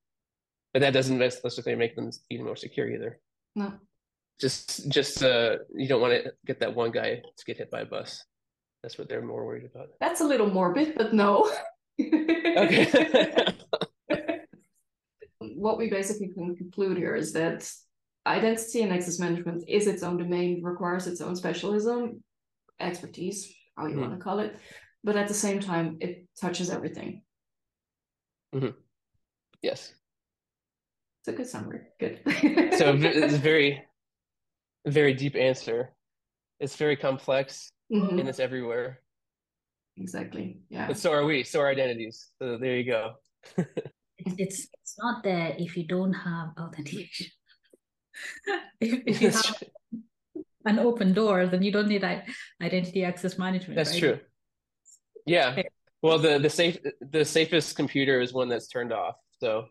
but 0.72 0.80
that 0.80 0.92
doesn't 0.92 1.18
necessarily 1.18 1.78
make 1.78 1.96
them 1.96 2.10
even 2.30 2.46
more 2.46 2.56
secure 2.56 2.88
either. 2.88 3.20
No. 3.54 3.72
Just 4.40 4.88
just 4.90 5.22
uh 5.22 5.56
you 5.74 5.88
don't 5.88 6.00
want 6.00 6.14
to 6.14 6.32
get 6.46 6.60
that 6.60 6.74
one 6.74 6.90
guy 6.90 7.22
to 7.36 7.44
get 7.44 7.58
hit 7.58 7.70
by 7.70 7.82
a 7.82 7.86
bus. 7.86 8.24
That's 8.82 8.98
what 8.98 9.08
they're 9.08 9.22
more 9.22 9.46
worried 9.46 9.70
about. 9.72 9.88
That's 10.00 10.20
a 10.20 10.24
little 10.24 10.50
morbid 10.50 10.94
but 10.96 11.12
no. 11.12 11.50
Okay. 12.00 13.46
What 15.56 15.78
we 15.78 15.88
basically 15.88 16.28
can 16.28 16.56
conclude 16.56 16.96
here 16.96 17.14
is 17.14 17.32
that 17.34 17.70
identity 18.26 18.82
and 18.82 18.92
access 18.92 19.18
management 19.18 19.64
is 19.68 19.86
its 19.86 20.02
own 20.02 20.16
domain 20.16 20.62
requires 20.62 21.06
its 21.06 21.20
own 21.20 21.36
specialism 21.36 22.22
expertise 22.80 23.54
how 23.76 23.86
you 23.86 23.92
mm-hmm. 23.92 24.00
want 24.00 24.12
to 24.12 24.18
call 24.18 24.38
it 24.38 24.56
but 25.04 25.16
at 25.16 25.28
the 25.28 25.34
same 25.34 25.60
time 25.60 25.96
it 26.00 26.26
touches 26.40 26.70
everything 26.70 27.22
mm-hmm. 28.54 28.70
yes 29.62 29.92
it's 31.20 31.28
a 31.28 31.32
good 31.32 31.46
summary 31.46 31.82
good 32.00 32.20
so 32.78 32.96
it's 32.98 33.36
very 33.36 33.84
very 34.86 35.14
deep 35.14 35.36
answer. 35.36 35.90
It's 36.60 36.76
very 36.76 36.96
complex 36.96 37.70
mm-hmm. 37.92 38.18
and 38.18 38.28
it's 38.28 38.40
everywhere. 38.40 39.00
Exactly. 39.96 40.60
Yeah. 40.70 40.88
But 40.88 40.98
so 40.98 41.12
are 41.12 41.24
we. 41.24 41.44
So 41.44 41.60
are 41.60 41.68
identities. 41.68 42.30
So 42.38 42.58
there 42.58 42.76
you 42.76 42.84
go. 42.84 43.14
it's 44.18 44.68
it's 44.82 44.96
not 44.98 45.22
that 45.24 45.60
if 45.60 45.76
you 45.76 45.86
don't 45.86 46.12
have 46.12 46.48
authentication. 46.58 47.26
if, 48.80 49.02
if 49.06 49.22
you 49.22 49.30
have 49.30 49.62
an 50.66 50.78
open 50.78 51.12
door, 51.12 51.46
then 51.46 51.62
you 51.62 51.72
don't 51.72 51.88
need 51.88 52.04
identity 52.62 53.04
access 53.04 53.38
management. 53.38 53.76
That's 53.76 53.92
right? 53.92 54.00
true. 54.00 54.20
Yeah. 55.26 55.62
Well, 56.02 56.18
the 56.18 56.38
the 56.38 56.50
safe 56.50 56.78
the 57.00 57.24
safest 57.24 57.76
computer 57.76 58.20
is 58.20 58.32
one 58.32 58.48
that's 58.48 58.68
turned 58.68 58.92
off. 58.92 59.16
So 59.40 59.66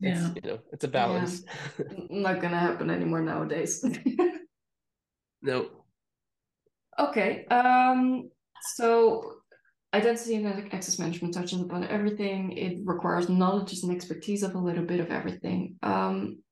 yeah. 0.00 0.30
you 0.34 0.50
know, 0.50 0.58
it's 0.72 0.84
a 0.84 0.88
balance. 0.88 1.42
Yeah. 1.78 1.94
Not 2.10 2.40
gonna 2.42 2.58
happen 2.58 2.90
anymore 2.90 3.22
nowadays. 3.22 3.84
no. 5.42 5.68
Okay. 6.98 7.46
Um. 7.46 8.30
So 8.76 9.36
identity 9.94 10.34
and 10.34 10.74
access 10.74 10.98
management 10.98 11.34
touches 11.34 11.60
upon 11.60 11.84
everything. 11.86 12.52
It 12.52 12.80
requires 12.84 13.28
knowledge 13.28 13.82
and 13.82 13.92
expertise 13.94 14.42
of 14.42 14.54
a 14.54 14.58
little 14.58 14.84
bit 14.84 15.00
of 15.00 15.10
everything. 15.10 15.76
Um, 15.82 16.42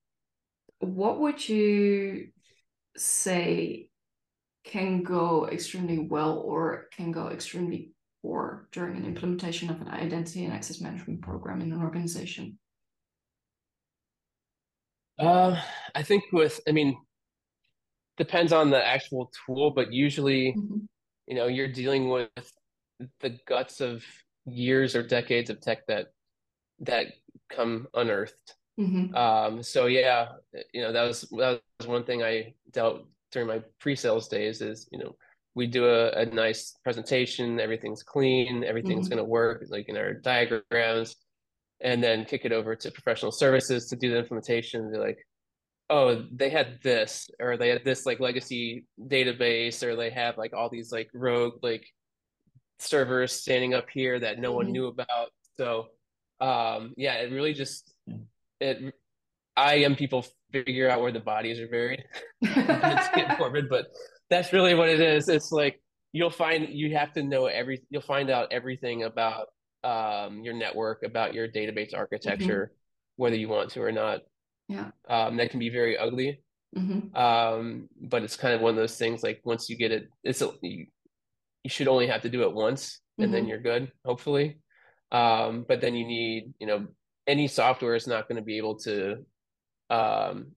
what 0.79 1.21
would 1.21 1.47
you 1.49 2.29
say 2.97 3.88
can 4.64 5.03
go 5.03 5.49
extremely 5.49 5.99
well 5.99 6.38
or 6.38 6.87
can 6.97 7.11
go 7.11 7.29
extremely 7.29 7.90
poor 8.23 8.69
during 8.73 8.97
an 8.97 9.05
implementation 9.05 9.69
of 9.69 9.81
an 9.81 9.89
identity 9.89 10.45
and 10.45 10.55
access 10.55 10.81
management 10.81 11.21
program 11.21 11.61
in 11.61 11.73
an 11.73 11.83
organization? 11.83 12.59
Uh, 15.19 15.61
I 15.95 16.03
think 16.03 16.25
with, 16.33 16.61
I 16.67 16.73
mean, 16.73 16.97
depends 18.17 18.53
on 18.53 18.71
the 18.71 18.85
actual 18.85 19.31
tool, 19.45 19.71
but 19.71 19.93
usually, 19.93 20.55
mm-hmm. 20.57 20.79
you 21.27 21.35
know, 21.35 21.47
you're 21.47 21.69
dealing 21.69 22.09
with 22.09 22.31
the 23.21 23.39
guts 23.47 23.81
of 23.81 24.03
years 24.47 24.95
or 24.97 25.03
decades 25.03 25.51
of 25.51 25.61
tech 25.61 25.87
that 25.87 26.07
that 26.81 27.07
come 27.51 27.87
unearthed. 27.95 28.55
Mm-hmm. 28.79 29.15
Um, 29.15 29.63
so 29.63 29.87
yeah, 29.87 30.29
you 30.73 30.83
know, 30.83 30.93
that 30.93 31.03
was 31.03 31.23
that 31.39 31.61
was 31.79 31.87
one 31.87 32.05
thing 32.05 32.23
I 32.23 32.55
dealt 32.73 33.07
during 33.31 33.49
my 33.49 33.63
pre-sales 33.81 34.29
days 34.29 34.61
is, 34.61 34.89
you 34.93 34.99
know, 34.99 35.15
we 35.55 35.67
do 35.67 35.87
a, 35.87 36.11
a 36.12 36.27
nice 36.27 36.77
presentation, 36.83 37.61
everything's 37.61 38.03
clean, 38.03 38.65
everything's 38.65 39.09
mm-hmm. 39.09 39.17
gonna 39.19 39.29
work, 39.29 39.65
like 39.69 39.88
in 39.88 39.97
our 39.97 40.15
diagrams 40.15 41.17
and 41.83 42.03
then 42.03 42.25
kick 42.25 42.45
it 42.45 42.53
over 42.53 42.75
to 42.77 42.91
professional 42.91 43.33
services 43.33 43.88
to 43.88 43.97
do 43.97 44.11
the 44.11 44.19
implementation 44.19 44.91
they're 44.91 45.01
like 45.01 45.19
oh 45.91 46.25
they 46.33 46.49
had 46.49 46.79
this 46.83 47.29
or 47.41 47.57
they 47.57 47.69
had 47.69 47.85
this 47.85 48.07
like 48.07 48.21
legacy 48.21 48.87
database 49.09 49.83
or 49.83 49.97
they 49.97 50.11
have 50.11 50.38
like 50.38 50.55
all 50.55 50.71
these 50.71 50.93
like 50.93 51.11
rogue 51.12 51.55
like 51.62 51.85
servers 52.79 53.33
standing 53.33 53.75
up 53.75 53.91
here 53.91 54.19
that 54.19 54.38
no 54.38 54.51
mm-hmm. 54.51 54.57
one 54.57 54.73
knew 54.73 54.87
about 54.87 55.29
so 55.57 55.87
um 56.41 56.95
yeah 56.97 57.15
it 57.15 57.33
really 57.33 57.53
just 57.53 57.93
it 58.61 58.95
i 59.57 59.75
am 59.75 59.95
people 59.95 60.25
figure 60.53 60.88
out 60.88 61.01
where 61.01 61.12
the 61.12 61.21
bodies 61.21 61.61
are 61.61 61.69
buried 61.69 62.05
it's 62.43 63.09
getting 63.15 63.37
morbid 63.38 63.69
but 63.69 63.87
that's 64.31 64.53
really 64.53 64.75
what 64.75 64.89
it 64.89 65.01
is 65.01 65.29
it's 65.29 65.53
like 65.53 65.81
you'll 66.13 66.31
find 66.31 66.69
you 66.71 66.97
have 66.97 67.13
to 67.13 67.23
know 67.23 67.47
every 67.47 67.83
you'll 67.91 68.03
find 68.03 68.31
out 68.31 68.53
everything 68.53 69.05
about 69.05 69.49
um, 69.85 70.43
your 70.43 70.55
network, 70.55 71.03
about 71.03 71.35
your 71.35 71.49
database 71.49 71.95
architecture, 71.95 72.73
mm-hmm. 72.73 73.23
whether 73.23 73.37
you 73.37 73.49
want 73.49 73.71
to 73.71 73.83
or 73.83 73.93
not. 73.93 74.21
Yeah. 74.69 74.91
Um, 75.09 75.37
that 75.37 75.51
can 75.51 75.59
be 75.59 75.71
very 75.71 75.99
ugly. 75.99 76.43
Mm-hmm. 76.77 77.15
Um, 77.17 77.89
but 78.01 78.23
it's 78.23 78.37
kind 78.37 78.55
of 78.55 78.61
one 78.61 78.71
of 78.71 78.77
those 78.77 78.97
things 78.97 79.23
like 79.23 79.41
once 79.45 79.69
you 79.69 79.77
get 79.77 79.93
it, 79.93 80.09
it's 80.25 80.41
a, 80.41 80.51
you, 80.63 80.87
you 81.65 81.71
should 81.71 81.89
only 81.89 82.07
have 82.07 82.23
to 82.23 82.29
do 82.29 82.43
it 82.43 82.55
once 82.55 83.01
and 83.19 83.27
mm-hmm. 83.27 83.35
then 83.35 83.47
you're 83.47 83.61
good, 83.61 83.93
hopefully. 84.05 84.59
Um, 85.11 85.67
but 85.69 85.81
then 85.81 85.95
you 85.95 86.07
need, 86.07 86.55
you 86.59 86.67
know, 86.67 86.87
any 87.27 87.49
software 87.49 87.95
is 87.95 88.07
not 88.07 88.29
going 88.29 88.37
to 88.37 88.43
be 88.43 88.57
able 88.57 88.79
to 88.81 89.25
um, 89.91 90.53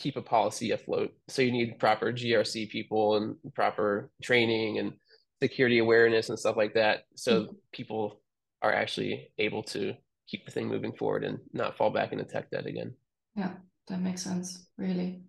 keep 0.00 0.16
a 0.16 0.22
policy 0.22 0.70
afloat. 0.70 1.12
So 1.28 1.42
you 1.42 1.52
need 1.52 1.78
proper 1.78 2.12
GRC 2.12 2.70
people 2.70 3.16
and 3.16 3.36
proper 3.54 4.10
training 4.22 4.78
and 4.78 4.94
security 5.42 5.78
awareness 5.78 6.30
and 6.30 6.38
stuff 6.38 6.56
like 6.56 6.74
that. 6.74 7.04
So 7.14 7.42
mm-hmm. 7.42 7.52
people 7.72 8.20
are 8.62 8.72
actually 8.72 9.30
able 9.38 9.62
to 9.64 9.94
keep 10.26 10.46
the 10.46 10.52
thing 10.52 10.68
moving 10.68 10.92
forward 10.92 11.24
and 11.24 11.38
not 11.52 11.76
fall 11.76 11.90
back 11.90 12.12
into 12.12 12.24
tech 12.24 12.50
debt 12.50 12.66
again. 12.66 12.94
Yeah, 13.36 13.52
that 13.88 14.00
makes 14.00 14.22
sense, 14.22 14.66
really. 14.78 15.22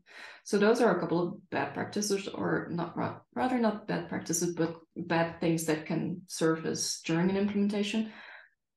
So 0.43 0.57
those 0.57 0.81
are 0.81 0.95
a 0.95 0.99
couple 0.99 1.21
of 1.21 1.49
bad 1.49 1.73
practices, 1.73 2.27
or 2.27 2.67
not 2.71 2.95
rather 3.35 3.59
not 3.59 3.87
bad 3.87 4.09
practices, 4.09 4.53
but 4.55 4.75
bad 4.95 5.39
things 5.39 5.65
that 5.65 5.85
can 5.85 6.21
surface 6.27 7.01
during 7.05 7.29
an 7.29 7.37
implementation. 7.37 8.11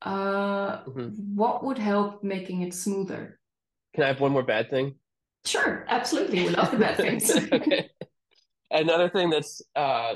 Uh, 0.02 0.84
mm-hmm. 0.84 1.08
What 1.34 1.64
would 1.64 1.78
help 1.78 2.22
making 2.22 2.62
it 2.62 2.74
smoother? 2.74 3.38
Can 3.94 4.04
I 4.04 4.08
have 4.08 4.20
one 4.20 4.32
more 4.32 4.42
bad 4.42 4.70
thing? 4.70 4.96
Sure, 5.44 5.84
absolutely. 5.88 6.44
We 6.44 6.48
love 6.50 6.70
the 6.70 6.78
bad 6.78 6.96
things. 6.96 7.30
okay. 7.30 7.90
Another 8.70 9.08
thing 9.08 9.30
that's 9.30 9.62
uh, 9.76 10.14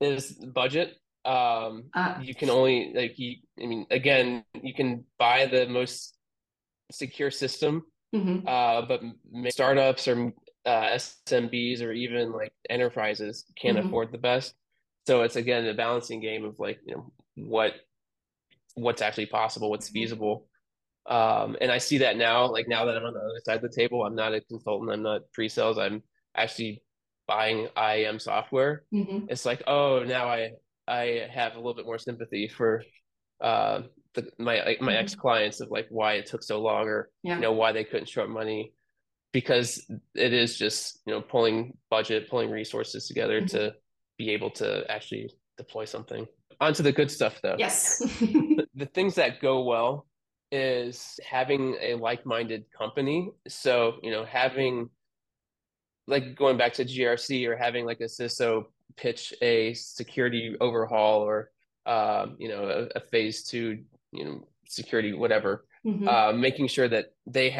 is 0.00 0.32
budget 0.32 0.96
um 1.24 1.84
uh, 1.94 2.14
you 2.22 2.34
can 2.34 2.48
only 2.48 2.92
like 2.94 3.18
you 3.18 3.36
i 3.62 3.66
mean 3.66 3.86
again 3.90 4.42
you 4.62 4.72
can 4.72 5.04
buy 5.18 5.44
the 5.46 5.66
most 5.66 6.16
secure 6.90 7.30
system 7.30 7.84
mm-hmm. 8.14 8.46
uh 8.48 8.80
but 8.82 9.02
startups 9.50 10.08
or 10.08 10.32
uh 10.64 10.96
smbs 10.96 11.82
or 11.82 11.92
even 11.92 12.32
like 12.32 12.52
enterprises 12.70 13.44
can't 13.54 13.76
mm-hmm. 13.76 13.88
afford 13.88 14.10
the 14.12 14.18
best 14.18 14.54
so 15.06 15.20
it's 15.20 15.36
again 15.36 15.66
a 15.66 15.74
balancing 15.74 16.20
game 16.20 16.44
of 16.44 16.58
like 16.58 16.80
you 16.86 16.94
know 16.94 17.12
what 17.36 17.74
what's 18.74 19.02
actually 19.02 19.26
possible 19.26 19.68
what's 19.68 19.88
mm-hmm. 19.88 19.94
feasible 19.94 20.46
um, 21.10 21.56
and 21.60 21.70
i 21.70 21.78
see 21.78 21.98
that 21.98 22.16
now 22.16 22.50
like 22.50 22.68
now 22.68 22.84
that 22.86 22.96
i'm 22.96 23.04
on 23.04 23.12
the 23.12 23.20
other 23.20 23.40
side 23.44 23.56
of 23.56 23.62
the 23.62 23.68
table 23.68 24.04
i'm 24.04 24.14
not 24.14 24.32
a 24.32 24.40
consultant 24.42 24.90
i'm 24.90 25.02
not 25.02 25.20
pre-sales 25.32 25.76
i'm 25.76 26.02
actually 26.34 26.82
buying 27.30 27.68
IAM 27.76 28.18
software, 28.18 28.82
mm-hmm. 28.92 29.26
it's 29.28 29.46
like, 29.46 29.62
oh, 29.68 30.02
now 30.04 30.26
I 30.26 30.50
I 30.88 31.28
have 31.30 31.54
a 31.54 31.58
little 31.58 31.74
bit 31.74 31.86
more 31.86 31.98
sympathy 31.98 32.48
for 32.48 32.82
uh, 33.40 33.82
the, 34.14 34.28
my 34.38 34.56
my 34.56 34.72
mm-hmm. 34.72 34.88
ex 34.88 35.14
clients 35.14 35.60
of 35.60 35.70
like 35.70 35.86
why 35.90 36.14
it 36.14 36.26
took 36.26 36.42
so 36.42 36.60
long 36.60 36.88
or 36.88 37.08
yeah. 37.22 37.36
you 37.36 37.40
know 37.40 37.52
why 37.52 37.70
they 37.70 37.84
couldn't 37.84 38.08
show 38.08 38.24
up 38.24 38.28
money 38.28 38.72
because 39.32 39.88
it 40.16 40.32
is 40.32 40.58
just 40.58 41.00
you 41.06 41.14
know 41.14 41.20
pulling 41.20 41.78
budget, 41.88 42.28
pulling 42.28 42.50
resources 42.50 43.06
together 43.06 43.38
mm-hmm. 43.38 43.56
to 43.56 43.74
be 44.18 44.30
able 44.30 44.50
to 44.50 44.84
actually 44.90 45.30
deploy 45.56 45.84
something. 45.84 46.26
Onto 46.60 46.82
the 46.82 46.92
good 46.92 47.12
stuff 47.12 47.40
though. 47.42 47.56
Yes. 47.58 47.98
the, 48.20 48.66
the 48.74 48.86
things 48.86 49.14
that 49.14 49.40
go 49.40 49.62
well 49.62 50.06
is 50.52 51.18
having 51.28 51.76
a 51.80 51.94
like-minded 51.94 52.64
company. 52.76 53.30
So 53.48 53.94
you 54.02 54.10
know 54.10 54.24
having 54.24 54.90
like 56.06 56.34
going 56.34 56.56
back 56.56 56.74
to 56.74 56.84
GRC 56.84 57.46
or 57.46 57.56
having 57.56 57.84
like 57.86 58.00
a 58.00 58.04
CISO 58.04 58.66
pitch 58.96 59.32
a 59.40 59.74
security 59.74 60.56
overhaul 60.60 61.20
or 61.20 61.50
um, 61.86 62.36
you 62.38 62.48
know 62.48 62.64
a, 62.94 62.98
a, 62.98 63.00
phase 63.00 63.44
two 63.44 63.78
you 64.12 64.24
know 64.24 64.46
security 64.68 65.12
whatever, 65.12 65.64
mm-hmm. 65.86 66.06
uh, 66.06 66.32
making 66.32 66.66
sure 66.68 66.88
that 66.88 67.12
they 67.26 67.50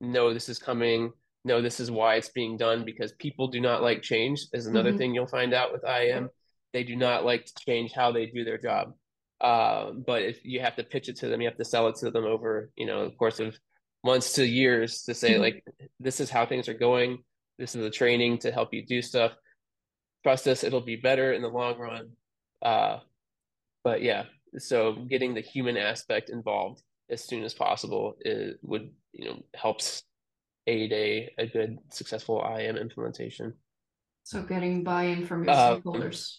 know 0.00 0.32
this 0.32 0.48
is 0.48 0.58
coming, 0.58 1.12
know 1.44 1.62
this 1.62 1.78
is 1.80 1.90
why 1.90 2.16
it's 2.16 2.28
being 2.28 2.56
done 2.56 2.84
because 2.84 3.12
people 3.12 3.48
do 3.48 3.60
not 3.60 3.82
like 3.82 4.02
change. 4.02 4.46
Is 4.52 4.66
another 4.66 4.90
mm-hmm. 4.90 4.98
thing 4.98 5.14
you'll 5.14 5.26
find 5.26 5.54
out 5.54 5.72
with 5.72 5.84
IAM. 5.84 6.30
They 6.72 6.84
do 6.84 6.96
not 6.96 7.24
like 7.24 7.46
to 7.46 7.52
change 7.66 7.92
how 7.92 8.12
they 8.12 8.26
do 8.26 8.44
their 8.44 8.58
job. 8.58 8.94
Uh, 9.40 9.92
but 9.92 10.22
if 10.22 10.44
you 10.44 10.60
have 10.60 10.76
to 10.76 10.84
pitch 10.84 11.08
it 11.08 11.16
to 11.16 11.28
them, 11.28 11.40
you 11.40 11.48
have 11.48 11.56
to 11.56 11.64
sell 11.64 11.88
it 11.88 11.96
to 11.96 12.10
them 12.10 12.24
over 12.24 12.70
you 12.76 12.86
know 12.86 13.06
the 13.06 13.14
course 13.16 13.40
of 13.40 13.58
months 14.04 14.32
to 14.34 14.46
years 14.46 15.02
to 15.02 15.14
say 15.14 15.32
mm-hmm. 15.32 15.42
like 15.42 15.64
this 15.98 16.20
is 16.20 16.30
how 16.30 16.46
things 16.46 16.68
are 16.68 16.74
going 16.74 17.18
this 17.60 17.74
is 17.74 17.82
the 17.82 17.90
training 17.90 18.38
to 18.38 18.50
help 18.50 18.72
you 18.72 18.84
do 18.84 19.02
stuff. 19.02 19.32
Trust 20.24 20.48
us, 20.48 20.64
it'll 20.64 20.80
be 20.80 20.96
better 20.96 21.34
in 21.34 21.42
the 21.42 21.48
long 21.48 21.78
run. 21.78 22.08
Uh, 22.62 23.00
but 23.84 24.02
yeah, 24.02 24.24
so 24.56 24.94
getting 24.94 25.34
the 25.34 25.42
human 25.42 25.76
aspect 25.76 26.30
involved 26.30 26.82
as 27.10 27.22
soon 27.22 27.44
as 27.44 27.52
possible 27.52 28.16
is, 28.22 28.56
would 28.62 28.90
you 29.12 29.26
know 29.26 29.42
helps 29.54 30.02
aid 30.66 30.92
a, 30.92 31.30
a 31.38 31.46
good 31.46 31.78
successful 31.90 32.42
IAM 32.42 32.76
implementation. 32.78 33.52
So 34.24 34.42
getting 34.42 34.82
buy-in 34.82 35.26
from 35.26 35.44
your 35.44 35.52
uh, 35.52 35.76
stakeholders. 35.76 36.36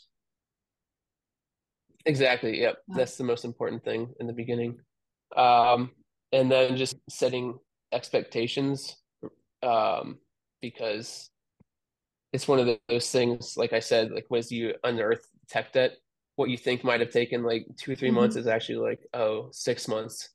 Exactly. 2.06 2.62
Yep. 2.62 2.78
That's 2.90 3.16
the 3.16 3.24
most 3.24 3.46
important 3.46 3.84
thing 3.84 4.14
in 4.20 4.28
the 4.28 4.34
beginning. 4.34 4.80
Um, 5.36 5.92
and 6.32 6.52
then 6.52 6.78
just 6.78 6.96
setting 7.10 7.58
expectations. 7.92 8.98
Um, 9.64 10.18
because 10.62 11.30
it's 12.34 12.48
one 12.48 12.60
of 12.60 12.78
those 12.88 13.10
things, 13.12 13.56
like 13.58 13.74
I 13.74 13.80
said, 13.80 14.12
like 14.12 14.26
once 14.30 14.52
you 14.52 14.74
unearth 14.84 15.28
tech 15.50 15.74
debt, 15.74 15.98
what 16.36 16.50
you 16.50 16.58
think 16.58 16.84
might 16.84 17.02
have 17.02 17.12
taken 17.12 17.44
like 17.44 17.66
two 17.78 17.92
or 17.92 17.96
3 17.96 18.08
mm-hmm. 18.08 18.16
months 18.16 18.36
is 18.36 18.48
actually 18.48 18.78
like, 18.78 19.00
oh, 19.14 19.50
six 19.52 19.88
months. 19.88 20.30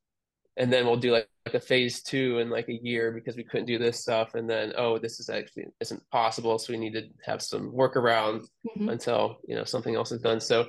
And 0.59 0.73
then 0.73 0.87
we'll 0.87 0.97
do 0.97 1.13
like, 1.13 1.29
like 1.45 1.55
a 1.55 1.61
phase 1.61 2.03
two 2.03 2.39
in 2.39 2.49
like 2.49 2.69
a 2.69 2.81
year 2.83 3.13
because 3.13 3.37
we 3.37 3.45
couldn't 3.45 3.67
do 3.67 3.79
this 3.79 4.01
stuff. 4.01 4.35
And 4.35 4.49
then, 4.49 4.73
oh, 4.77 4.99
this 4.99 5.21
is 5.21 5.29
actually 5.29 5.67
isn't 5.81 6.03
possible. 6.11 6.59
So 6.59 6.73
we 6.73 6.79
need 6.79 6.95
to 6.95 7.09
have 7.25 7.43
some 7.43 7.73
workarounds 7.73 8.47
mm-hmm. 8.67 8.89
until, 8.89 9.39
you 9.47 9.55
know, 9.55 9.65
something 9.65 9.95
else 9.95 10.13
is 10.13 10.23
done. 10.23 10.41
So 10.41 10.67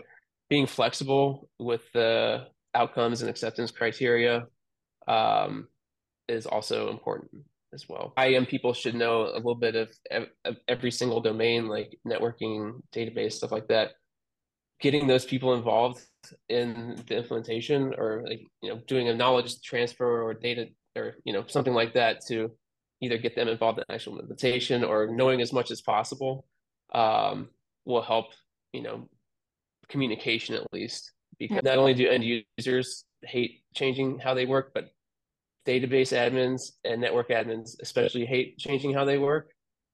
being 0.50 0.68
flexible 0.68 1.50
with 1.60 1.82
the 1.94 2.48
outcomes 2.74 3.22
and 3.22 3.30
acceptance 3.30 3.72
criteria 3.72 4.46
um, 5.08 5.68
is 6.28 6.46
also 6.46 6.90
important 6.90 7.32
as 7.74 7.88
well. 7.90 8.14
IAM 8.18 8.46
people 8.46 8.74
should 8.74 8.96
know 8.96 9.24
a 9.24 9.36
little 9.36 9.56
bit 9.56 9.76
of, 9.76 9.90
of 10.46 10.58
every 10.68 10.92
single 10.92 11.22
domain, 11.22 11.68
like 11.68 11.98
networking, 12.08 12.82
database, 12.94 13.34
stuff 13.34 13.52
like 13.52 13.68
that. 13.68 13.92
Getting 14.80 15.08
those 15.08 15.26
people 15.26 15.54
involved 15.56 16.02
in 16.50 17.02
the 17.08 17.18
implementation, 17.18 17.94
or 17.98 18.24
like 18.28 18.42
you 18.62 18.70
know, 18.70 18.80
doing 18.88 19.10
a 19.10 19.14
knowledge 19.14 19.60
transfer 19.62 20.22
or 20.22 20.34
data, 20.34 20.68
or 20.96 21.16
you 21.24 21.34
know, 21.34 21.44
something 21.48 21.74
like 21.74 21.94
that 21.96 22.22
to 22.28 22.52
either 23.02 23.18
get 23.18 23.36
them 23.36 23.48
involved 23.48 23.80
in 23.80 23.86
actual 23.90 24.14
implementation 24.14 24.84
or 24.84 25.08
knowing 25.08 25.42
as 25.42 25.52
much 25.52 25.72
as 25.72 25.82
possible 25.82 26.46
um, 26.94 27.50
will 27.86 28.04
help. 28.04 28.28
You 28.72 28.84
know, 28.84 29.10
communication 29.90 30.56
at 30.56 30.66
least 30.72 31.12
because 31.40 31.64
not 31.64 31.78
only 31.78 31.94
do 31.94 32.08
end 32.08 32.24
users 32.58 33.06
hate 33.24 33.62
changing 33.74 34.20
how 34.20 34.34
they 34.34 34.46
work, 34.46 34.72
but 34.74 34.90
database 35.66 36.16
admins 36.16 36.72
and 36.86 37.02
network 37.02 37.30
admins 37.30 37.76
especially 37.82 38.26
hate 38.26 38.58
changing 38.58 38.94
how 38.94 39.06
they 39.06 39.18
work. 39.18 39.52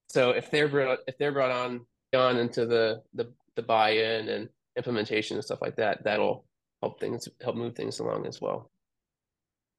So 0.09 0.31
if 0.31 0.51
they're 0.51 0.67
brought 0.67 0.99
if 1.07 1.17
they're 1.17 1.31
brought 1.31 1.51
on 1.51 1.85
on 2.15 2.37
into 2.37 2.65
the 2.65 3.01
the, 3.13 3.33
the 3.55 3.63
buy-in 3.63 4.29
and 4.29 4.49
implementation 4.77 5.37
and 5.37 5.43
stuff 5.43 5.61
like 5.61 5.75
that, 5.77 6.03
that'll 6.03 6.45
help 6.81 6.99
things 6.99 7.27
help 7.41 7.55
move 7.55 7.75
things 7.75 7.99
along 7.99 8.25
as 8.25 8.39
well. 8.39 8.69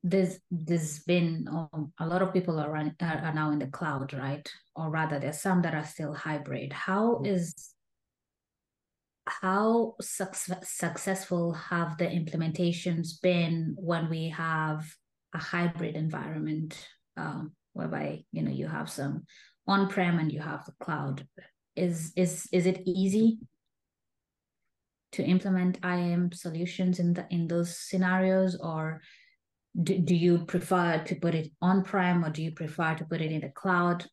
There's 0.02 0.38
there's 0.50 0.98
been 1.00 1.46
um, 1.48 1.92
a 1.98 2.06
lot 2.06 2.22
of 2.22 2.32
people 2.32 2.58
are, 2.58 2.70
run, 2.70 2.94
are, 3.00 3.32
now 3.34 3.52
in 3.52 3.58
the 3.58 3.68
cloud, 3.68 4.12
right? 4.12 4.46
Or 4.76 4.90
rather, 4.90 5.18
there's 5.18 5.40
some 5.40 5.62
that 5.62 5.74
are 5.74 5.84
still 5.84 6.12
hybrid. 6.12 6.72
How 6.72 7.14
mm-hmm. 7.14 7.26
is 7.26 7.73
how 9.26 9.94
su- 10.00 10.54
successful 10.62 11.52
have 11.52 11.96
the 11.98 12.06
implementations 12.06 13.20
been 13.22 13.74
when 13.78 14.10
we 14.10 14.28
have 14.28 14.84
a 15.34 15.38
hybrid 15.38 15.96
environment 15.96 16.88
um, 17.16 17.52
whereby 17.72 18.24
you 18.32 18.42
know 18.42 18.50
you 18.50 18.66
have 18.66 18.90
some 18.90 19.24
on-prem 19.66 20.18
and 20.18 20.30
you 20.32 20.40
have 20.40 20.64
the 20.66 20.72
cloud? 20.80 21.26
Is 21.74 22.12
is 22.16 22.48
is 22.52 22.66
it 22.66 22.82
easy 22.86 23.38
to 25.12 25.22
implement 25.22 25.78
IAM 25.84 26.32
solutions 26.32 26.98
in 26.98 27.14
the 27.14 27.26
in 27.30 27.46
those 27.46 27.78
scenarios 27.78 28.58
or 28.60 29.00
do, 29.82 29.98
do 29.98 30.14
you 30.14 30.44
prefer 30.44 31.02
to 31.04 31.14
put 31.16 31.34
it 31.34 31.50
on-prem 31.62 32.24
or 32.24 32.30
do 32.30 32.42
you 32.42 32.52
prefer 32.52 32.94
to 32.94 33.04
put 33.04 33.20
it 33.20 33.32
in 33.32 33.40
the 33.40 33.48
cloud? 33.48 34.06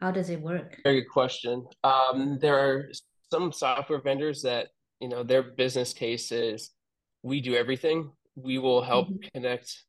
How 0.00 0.10
does 0.10 0.30
it 0.30 0.40
work? 0.40 0.78
Very 0.84 1.02
good 1.02 1.10
question. 1.10 1.66
Um, 1.82 2.38
there 2.40 2.56
are 2.56 2.90
some 3.34 3.52
software 3.52 4.00
vendors 4.00 4.42
that 4.42 4.68
you 5.00 5.08
know 5.08 5.22
their 5.22 5.42
business 5.42 5.92
case 5.92 6.30
is 6.30 6.70
we 7.22 7.40
do 7.40 7.54
everything 7.54 8.10
we 8.36 8.58
will 8.58 8.82
help 8.82 9.08
mm-hmm. 9.08 9.28
connect 9.34 9.84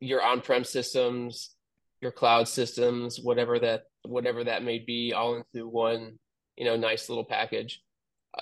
your 0.00 0.22
on-prem 0.22 0.64
systems, 0.64 1.54
your 2.00 2.10
cloud 2.10 2.48
systems, 2.48 3.20
whatever 3.20 3.58
that 3.58 3.82
whatever 4.02 4.44
that 4.44 4.62
may 4.62 4.78
be, 4.78 5.12
all 5.12 5.36
into 5.36 5.68
one, 5.68 6.18
you 6.56 6.64
know, 6.64 6.76
nice 6.76 7.08
little 7.08 7.24
package. 7.24 7.82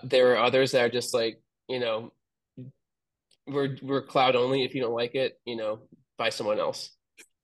There 0.04 0.32
are 0.32 0.44
others 0.44 0.72
that 0.72 0.84
are 0.84 0.88
just 0.88 1.12
like, 1.12 1.42
you 1.68 1.80
know, 1.80 2.12
we're 3.46 3.76
we're 3.82 4.02
cloud 4.02 4.36
only. 4.36 4.64
If 4.64 4.74
you 4.74 4.82
don't 4.82 4.94
like 4.94 5.14
it, 5.14 5.38
you 5.44 5.56
know, 5.56 5.80
buy 6.16 6.30
someone 6.30 6.60
else. 6.60 6.90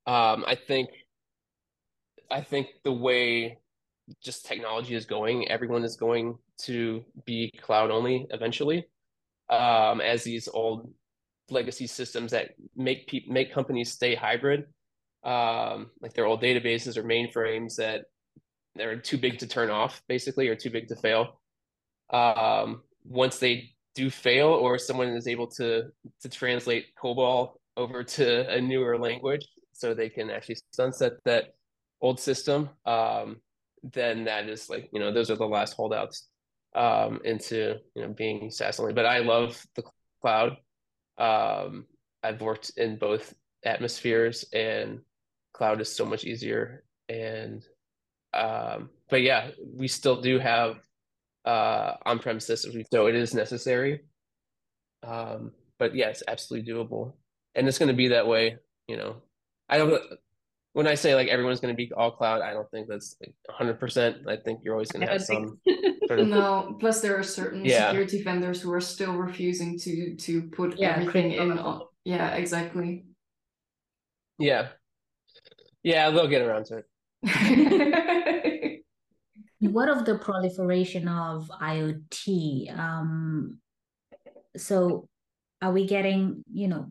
Um, 0.06 0.44
I 0.46 0.54
think 0.54 0.90
I 2.30 2.42
think 2.42 2.68
the 2.84 2.92
way 2.92 3.58
just 4.22 4.46
technology 4.46 4.94
is 4.94 5.06
going, 5.06 5.48
everyone 5.48 5.84
is 5.84 5.96
going 5.96 6.36
to 6.62 7.04
be 7.24 7.50
cloud 7.62 7.90
only 7.90 8.26
eventually. 8.30 8.86
Um, 9.50 10.00
as 10.00 10.24
these 10.24 10.48
old 10.48 10.90
legacy 11.50 11.86
systems 11.86 12.30
that 12.32 12.52
make 12.74 13.06
pe- 13.06 13.26
make 13.28 13.52
companies 13.52 13.92
stay 13.92 14.14
hybrid, 14.14 14.64
um, 15.22 15.90
like 16.00 16.14
their 16.14 16.26
old 16.26 16.42
databases 16.42 16.96
or 16.96 17.04
mainframes 17.04 17.76
that 17.76 18.06
they're 18.74 18.98
too 18.98 19.18
big 19.18 19.38
to 19.38 19.46
turn 19.46 19.70
off, 19.70 20.02
basically, 20.08 20.48
or 20.48 20.56
too 20.56 20.70
big 20.70 20.88
to 20.88 20.96
fail. 20.96 21.40
Um, 22.10 22.82
once 23.04 23.38
they 23.38 23.70
do 23.94 24.10
fail, 24.10 24.48
or 24.48 24.78
someone 24.78 25.08
is 25.08 25.28
able 25.28 25.46
to 25.48 25.84
to 26.22 26.28
translate 26.28 26.86
COBOL 26.96 27.52
over 27.76 28.02
to 28.02 28.50
a 28.50 28.60
newer 28.60 28.98
language, 28.98 29.46
so 29.72 29.94
they 29.94 30.08
can 30.08 30.30
actually 30.30 30.56
sunset 30.72 31.12
that 31.24 31.54
old 32.00 32.20
system, 32.20 32.70
um, 32.86 33.36
then 33.92 34.24
that 34.24 34.48
is 34.48 34.68
like 34.70 34.88
you 34.92 35.00
know 35.00 35.12
those 35.12 35.30
are 35.30 35.36
the 35.36 35.44
last 35.44 35.74
holdouts 35.74 36.28
um, 36.74 37.20
into 37.24 37.76
you 37.94 38.02
know 38.02 38.08
being 38.08 38.50
SaaS 38.50 38.80
only. 38.80 38.92
But 38.92 39.06
I 39.06 39.18
love 39.18 39.64
the 39.76 39.84
cloud. 40.20 40.56
Um, 41.18 41.86
I've 42.22 42.40
worked 42.40 42.72
in 42.76 42.96
both 42.96 43.34
atmospheres, 43.64 44.44
and 44.52 45.00
cloud 45.52 45.80
is 45.80 45.94
so 45.94 46.04
much 46.04 46.24
easier. 46.24 46.84
And 47.08 47.64
um, 48.32 48.90
but 49.08 49.22
yeah, 49.22 49.50
we 49.74 49.88
still 49.88 50.20
do 50.20 50.38
have 50.38 50.76
uh, 51.44 51.94
on-prem 52.06 52.40
systems, 52.40 52.86
so 52.92 53.06
it 53.06 53.14
is 53.14 53.34
necessary. 53.34 54.00
Um, 55.02 55.52
but 55.78 55.94
yeah, 55.94 56.08
it's 56.08 56.22
absolutely 56.26 56.72
doable, 56.72 57.12
and 57.54 57.68
it's 57.68 57.78
going 57.78 57.88
to 57.88 57.94
be 57.94 58.08
that 58.08 58.26
way. 58.26 58.56
You 58.88 58.96
know, 58.96 59.16
I 59.68 59.78
don't. 59.78 60.02
When 60.74 60.86
I 60.88 60.94
say 60.96 61.14
like 61.14 61.28
everyone's 61.28 61.60
going 61.60 61.72
to 61.72 61.76
be 61.76 61.90
all 61.96 62.10
cloud, 62.10 62.42
I 62.42 62.52
don't 62.52 62.68
think 62.70 62.88
that's 62.88 63.16
like 63.20 63.32
100. 63.46 63.78
percent 63.80 64.28
I 64.28 64.36
think 64.36 64.60
you're 64.62 64.74
always 64.74 64.90
going 64.90 65.06
to 65.06 65.12
have 65.12 65.22
some 65.22 65.58
sort 66.08 66.18
of 66.20 66.28
no 66.28 66.76
plus 66.80 67.00
there 67.00 67.16
are 67.16 67.22
certain 67.22 67.64
Yeah. 67.64 67.86
security 67.88 68.22
vendors 68.22 68.60
who 68.60 68.72
are 68.72 68.80
still 68.80 69.14
refusing 69.14 69.78
to 69.78 70.16
to 70.16 70.42
put 70.50 70.76
Yeah, 70.76 70.98
everything 70.98 71.30
in 71.32 71.48
crypto. 71.54 71.62
on 71.64 71.80
yeah 72.04 72.34
exactly 72.34 73.06
yeah. 74.38 74.68
Yeah, 75.84 76.10
they'll 76.10 76.26
get 76.28 76.42
around 76.42 76.66
to 76.66 76.82
it. 76.82 76.86
What 79.60 79.88
of 79.88 80.04
the 80.04 80.18
proliferation 80.18 81.08
of 81.08 81.48
IoT? 81.62 82.76
Um, 82.76 83.60
so 84.56 85.08
are 85.62 85.72
we 85.72 85.86
getting, 85.86 86.42
you 86.52 86.68
know, 86.68 86.90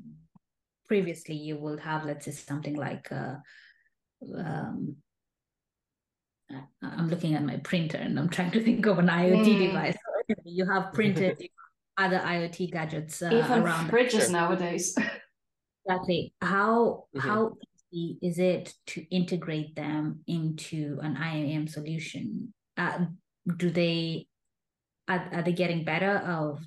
previously 0.88 1.36
you 1.36 1.58
will 1.58 1.78
have, 1.78 2.06
let's 2.06 2.26
say, 2.26 2.32
something 2.32 2.76
like 2.76 3.12
uh 3.12 3.36
um 4.36 4.96
I- 6.52 6.64
I'm 6.82 7.10
looking 7.10 7.34
at 7.36 7.44
my 7.44 7.58
printer 7.58 7.98
and 7.98 8.20
I'm 8.20 8.30
trying 8.30 8.52
to 8.52 8.64
think 8.64 8.86
of 8.86 9.00
an 9.00 9.08
IoT 9.08 9.46
Mm. 9.56 9.68
device. 9.68 9.96
You 10.46 10.70
have 10.70 10.94
printers, 10.94 11.36
you 11.40 11.50
have 11.98 12.12
other 12.14 12.20
IoT 12.26 12.72
gadgets 12.72 13.22
uh, 13.22 13.30
even 13.34 13.64
around. 13.64 13.90
fridges 13.90 14.12
Sure. 14.12 14.30
nowadays 14.30 14.96
Exactly. 15.86 16.34
How 16.42 17.08
Mhm. 17.16 17.20
how 17.22 17.58
easy 17.92 18.18
is 18.22 18.40
it 18.40 18.74
to 18.88 19.02
integrate 19.10 19.76
them 19.76 20.24
into 20.28 21.00
an 21.02 21.18
IAM 21.18 21.68
solution? 21.68 22.54
Uh, 22.78 23.06
do 23.58 23.70
they 23.70 24.28
are, 25.10 25.28
are 25.34 25.42
they 25.44 25.52
getting 25.52 25.84
better 25.84 26.18
of 26.20 26.66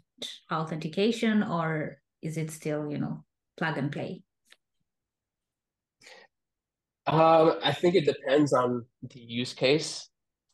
authentication 0.53 1.43
or 1.43 1.97
is 2.21 2.37
it 2.37 2.51
still, 2.51 2.91
you 2.91 2.99
know, 2.99 3.25
plug 3.57 3.79
and 3.79 3.91
play? 3.91 4.23
Um, 7.07 7.55
I 7.63 7.73
think 7.73 7.95
it 7.95 8.05
depends 8.05 8.53
on 8.53 8.85
the 9.03 9.21
use 9.21 9.55
case. 9.55 10.09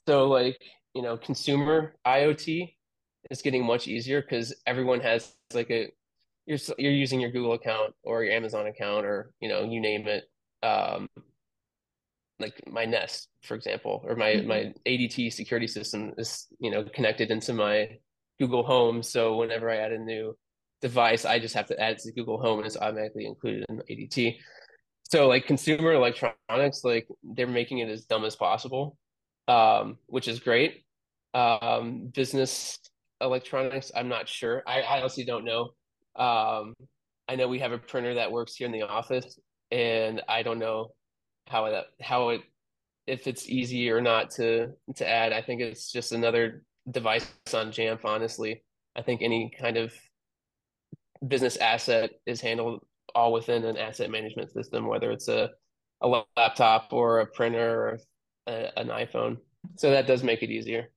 So, 0.07 0.29
like, 0.29 0.59
you 0.95 1.03
know, 1.03 1.17
consumer 1.17 1.95
IoT 2.07 2.75
is 3.31 3.43
getting 3.43 3.65
much 3.65 3.89
easier 3.89 4.21
because 4.21 4.55
everyone 4.67 5.01
has 5.01 5.35
like 5.55 5.71
a 5.71 5.91
you're 6.47 6.59
you're 6.77 6.93
using 6.93 7.21
your 7.21 7.31
Google 7.31 7.53
account 7.55 7.95
or 8.03 8.25
your 8.25 8.35
Amazon 8.35 8.67
account 8.67 9.07
or 9.07 9.33
you 9.41 9.49
know 9.49 9.65
you 9.65 9.81
name 9.81 10.07
it. 10.09 10.25
Um, 10.63 11.09
like 12.39 12.61
my 12.67 12.85
Nest, 12.85 13.29
for 13.43 13.55
example, 13.55 14.03
or 14.07 14.17
my 14.17 14.33
Mhm. 14.35 14.47
my 14.47 14.75
ADT 14.87 15.31
security 15.31 15.67
system 15.67 16.13
is 16.19 16.49
you 16.59 16.71
know 16.71 16.85
connected 16.85 17.31
into 17.31 17.53
my 17.53 17.99
Google 18.41 18.65
Home. 18.65 19.03
So 19.03 19.37
whenever 19.37 19.71
I 19.71 19.77
add 19.77 19.93
a 19.93 19.99
new 19.99 20.37
device, 20.81 21.25
I 21.25 21.39
just 21.39 21.55
have 21.55 21.67
to 21.69 21.81
add 21.81 21.93
it 21.93 21.99
to 22.01 22.13
Google 22.13 22.41
Home 22.41 22.59
and 22.59 22.67
it's 22.67 22.77
automatically 22.77 23.27
included 23.27 23.65
in 23.69 23.81
ADT. 23.89 24.39
So 25.13 25.29
like 25.29 25.47
consumer 25.47 25.93
electronics, 25.93 26.85
like 26.85 27.07
they're 27.23 27.47
making 27.47 27.81
it 27.81 27.91
as 27.91 28.07
dumb 28.07 28.25
as 28.25 28.35
possible, 28.35 28.97
um, 29.47 29.99
which 30.07 30.27
is 30.27 30.41
great. 30.41 30.87
Um, 31.35 32.11
business 32.15 32.79
electronics, 33.21 33.93
I'm 33.95 34.09
not 34.09 34.27
sure. 34.27 34.63
I, 34.67 34.81
I 34.81 35.01
honestly 35.01 35.27
don't 35.27 35.45
know. 35.45 35.75
Um, 36.17 36.73
I 37.29 37.37
know 37.37 37.47
we 37.47 37.59
have 37.59 37.73
a 37.73 37.79
printer 37.79 38.15
that 38.15 38.33
works 38.33 38.55
here 38.57 38.65
in 38.65 38.73
the 38.73 38.85
office, 38.85 39.39
and 39.71 40.23
I 40.31 40.43
don't 40.43 40.59
know 40.59 40.93
how 41.47 41.71
that 41.71 41.89
how 42.01 42.31
it 42.31 42.41
if 43.07 43.27
it's 43.27 43.51
easy 43.51 43.91
or 43.91 44.01
not 44.01 44.31
to 44.37 44.69
to 44.97 45.07
add. 45.07 45.35
I 45.35 45.43
think 45.43 45.61
it's 45.61 45.93
just 45.93 46.13
another 46.13 46.63
device 46.91 47.31
on 47.53 47.71
Jamf, 47.71 48.07
honestly. 48.07 48.65
I 48.97 49.03
think 49.03 49.21
any 49.21 49.53
kind 49.61 49.77
of 49.77 49.93
business 51.29 51.59
asset 51.59 52.13
is 52.25 52.41
handled 52.41 52.83
all 53.15 53.33
within 53.33 53.65
an 53.65 53.77
asset 53.77 54.11
management 54.11 54.53
system, 54.53 54.87
whether 54.87 55.11
it's 55.11 55.29
a 55.29 55.51
a 56.01 56.25
laptop 56.37 56.89
or 56.93 57.21
a 57.21 57.27
printer 57.27 57.81
or 57.81 57.99
a, 58.49 58.79
an 58.79 58.89
iPhone. 58.89 59.37
So 59.77 59.91
that 59.91 60.09
does 60.09 60.25
make 60.25 60.43
it 60.43 60.51
easier 60.51 60.91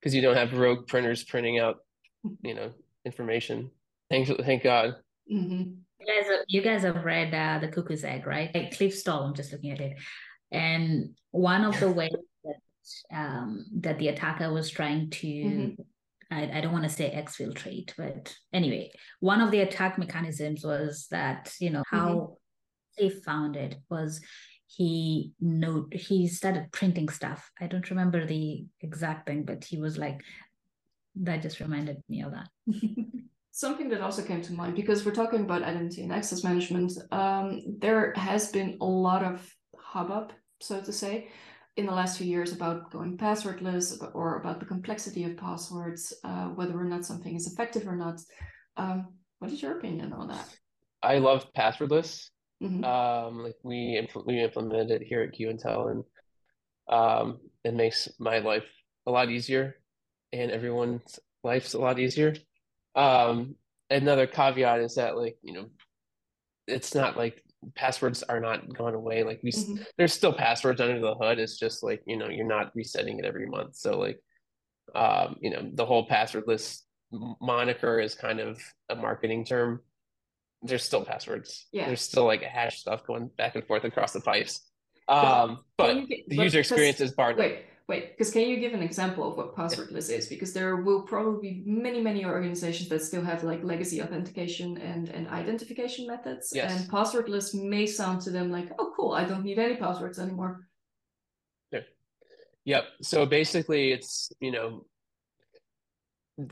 because 0.00 0.14
you 0.14 0.22
don't 0.22 0.36
have 0.36 0.54
rogue 0.54 0.86
printers 0.86 1.24
printing 1.24 1.58
out, 1.58 1.76
you 2.42 2.54
know, 2.54 2.72
information. 3.04 3.70
Thank 4.10 4.28
thank 4.42 4.62
God. 4.62 4.94
Mhm. 5.30 5.76
You 6.00 6.06
guys, 6.06 6.26
have, 6.30 6.44
you 6.46 6.62
guys 6.62 6.82
have 6.82 7.04
read 7.04 7.34
uh, 7.34 7.58
the 7.58 7.68
Cuckoo's 7.68 8.04
Egg, 8.04 8.26
right? 8.26 8.54
Like 8.54 8.76
Cliff 8.76 8.94
Stoll. 8.94 9.24
I'm 9.24 9.34
just 9.34 9.52
looking 9.52 9.72
at 9.72 9.80
it, 9.80 9.98
and 10.52 11.10
one 11.32 11.64
of 11.64 11.78
the 11.80 11.90
ways 11.90 12.10
that 12.44 12.54
um, 13.14 13.66
that 13.80 13.98
the 13.98 14.08
attacker 14.08 14.50
was 14.52 14.70
trying 14.70 15.10
to, 15.10 15.26
Mhm. 15.26 15.76
I, 16.30 16.50
I 16.54 16.60
don't 16.60 16.72
want 16.72 16.84
to 16.84 16.90
say 16.90 17.10
exfiltrate, 17.14 17.92
but 17.96 18.34
anyway, 18.52 18.90
one 19.20 19.40
of 19.40 19.50
the 19.50 19.60
attack 19.60 19.98
mechanisms 19.98 20.64
was 20.64 21.06
that 21.10 21.54
you 21.60 21.70
know 21.70 21.82
how 21.86 22.36
they 22.98 23.08
found 23.08 23.56
it 23.56 23.76
was 23.88 24.20
he 24.66 25.32
note 25.40 25.92
he 25.94 26.28
started 26.28 26.70
printing 26.72 27.08
stuff. 27.08 27.50
I 27.60 27.66
don't 27.66 27.88
remember 27.90 28.26
the 28.26 28.66
exact 28.80 29.26
thing, 29.26 29.44
but 29.44 29.64
he 29.64 29.78
was 29.78 29.96
like, 29.96 30.20
that 31.16 31.42
just 31.42 31.60
reminded 31.60 32.02
me 32.08 32.22
of 32.22 32.32
that. 32.32 32.48
Something 33.50 33.88
that 33.88 34.02
also 34.02 34.22
came 34.22 34.42
to 34.42 34.52
mind 34.52 34.76
because 34.76 35.04
we're 35.04 35.12
talking 35.14 35.40
about 35.40 35.62
identity 35.62 36.02
and 36.02 36.12
access 36.12 36.44
management. 36.44 36.92
Um, 37.10 37.62
there 37.80 38.12
has 38.14 38.52
been 38.52 38.76
a 38.80 38.84
lot 38.84 39.24
of 39.24 39.50
hubbub, 39.76 40.32
so 40.60 40.80
to 40.80 40.92
say, 40.92 41.28
in 41.78 41.86
the 41.86 41.92
last 41.92 42.18
few 42.18 42.26
years 42.26 42.52
about 42.52 42.90
going 42.90 43.16
passwordless 43.16 43.96
or 44.12 44.40
about 44.40 44.58
the 44.58 44.66
complexity 44.66 45.22
of 45.22 45.36
passwords, 45.36 46.12
uh, 46.24 46.48
whether 46.48 46.76
or 46.76 46.84
not 46.84 47.04
something 47.04 47.36
is 47.36 47.46
effective 47.46 47.86
or 47.86 47.94
not. 47.94 48.20
Um, 48.76 49.14
what 49.38 49.52
is 49.52 49.62
your 49.62 49.78
opinion 49.78 50.12
on 50.12 50.26
that? 50.26 50.48
I 51.04 51.18
love 51.18 51.46
passwordless. 51.56 52.30
Mhm. 52.60 52.84
Um, 52.84 53.44
like 53.44 53.54
we 53.62 53.96
impl 53.96 54.26
we 54.26 54.42
implemented 54.42 54.90
it 54.90 55.06
here 55.06 55.22
at 55.22 55.32
QIntel, 55.32 55.92
and 55.92 56.04
um, 56.88 57.38
it 57.62 57.74
makes 57.74 58.08
my 58.18 58.40
life 58.40 58.66
a 59.06 59.12
lot 59.12 59.30
easier, 59.30 59.76
and 60.32 60.50
everyone's 60.50 61.20
life's 61.44 61.74
a 61.74 61.78
lot 61.78 62.00
easier. 62.00 62.34
Um, 62.96 63.54
another 63.88 64.26
caveat 64.26 64.80
is 64.80 64.96
that 64.96 65.16
like 65.16 65.38
you 65.42 65.52
know, 65.52 65.70
it's 66.66 66.96
not 66.96 67.16
like 67.16 67.44
passwords 67.74 68.22
are 68.22 68.40
not 68.40 68.72
gone 68.74 68.94
away. 68.94 69.22
Like 69.24 69.40
we, 69.42 69.52
Mhm. 69.52 69.84
there's 69.96 70.12
still 70.14 70.32
passwords 70.32 70.80
under 70.80 71.00
the 71.00 71.14
hood. 71.14 71.38
It's 71.38 71.58
just 71.58 71.82
like 71.82 72.02
you 72.06 72.16
know, 72.16 72.28
you're 72.28 72.46
not 72.46 72.72
resetting 72.74 73.18
it 73.18 73.24
every 73.24 73.46
month. 73.46 73.76
So 73.76 73.98
like, 73.98 74.20
um, 74.94 75.36
you 75.40 75.50
know, 75.50 75.68
the 75.72 75.86
whole 75.86 76.06
passwordless 76.08 76.82
moniker 77.40 77.98
is 78.00 78.14
kind 78.14 78.40
of 78.40 78.60
a 78.88 78.94
marketing 78.96 79.44
term 79.44 79.80
there's 80.62 80.82
still 80.82 81.04
passwords. 81.04 81.68
Yeah. 81.70 81.86
There's 81.86 82.00
still 82.02 82.24
like 82.24 82.42
a 82.42 82.48
hash 82.48 82.80
stuff 82.80 83.06
going 83.06 83.28
back 83.38 83.54
and 83.54 83.64
forth 83.64 83.84
across 83.84 84.12
the 84.12 84.20
pipes. 84.20 84.68
Um, 85.06 85.62
but 85.76 85.94
you 85.94 86.06
gi- 86.08 86.24
the 86.26 86.36
but 86.36 86.42
user 86.42 86.58
experience 86.58 87.00
is 87.00 87.12
barred. 87.12 87.36
Wait, 87.36 87.60
wait, 87.88 88.10
because 88.10 88.30
can 88.30 88.42
you 88.42 88.60
give 88.60 88.74
an 88.74 88.82
example 88.82 89.28
of 89.28 89.36
what 89.36 89.56
passwordless 89.56 90.10
is? 90.10 90.26
Because 90.26 90.52
there 90.52 90.76
will 90.76 91.02
probably 91.02 91.50
be 91.50 91.62
many, 91.64 92.02
many 92.02 92.24
organizations 92.24 92.90
that 92.90 93.02
still 93.02 93.22
have 93.22 93.42
like 93.44 93.64
legacy 93.64 94.02
authentication 94.02 94.76
and, 94.76 95.08
and 95.08 95.26
identification 95.28 96.06
methods. 96.06 96.52
Yes. 96.54 96.70
And 96.70 96.90
passwordless 96.90 97.54
may 97.54 97.86
sound 97.86 98.20
to 98.22 98.30
them 98.30 98.50
like, 98.50 98.70
oh, 98.78 98.92
cool, 98.94 99.12
I 99.12 99.24
don't 99.24 99.42
need 99.42 99.58
any 99.58 99.76
passwords 99.76 100.18
anymore. 100.18 100.68
Yeah. 101.72 101.80
Yep. 102.66 102.84
So 103.02 103.24
basically, 103.24 103.92
it's 103.92 104.30
you 104.38 104.52
know, 104.52 104.84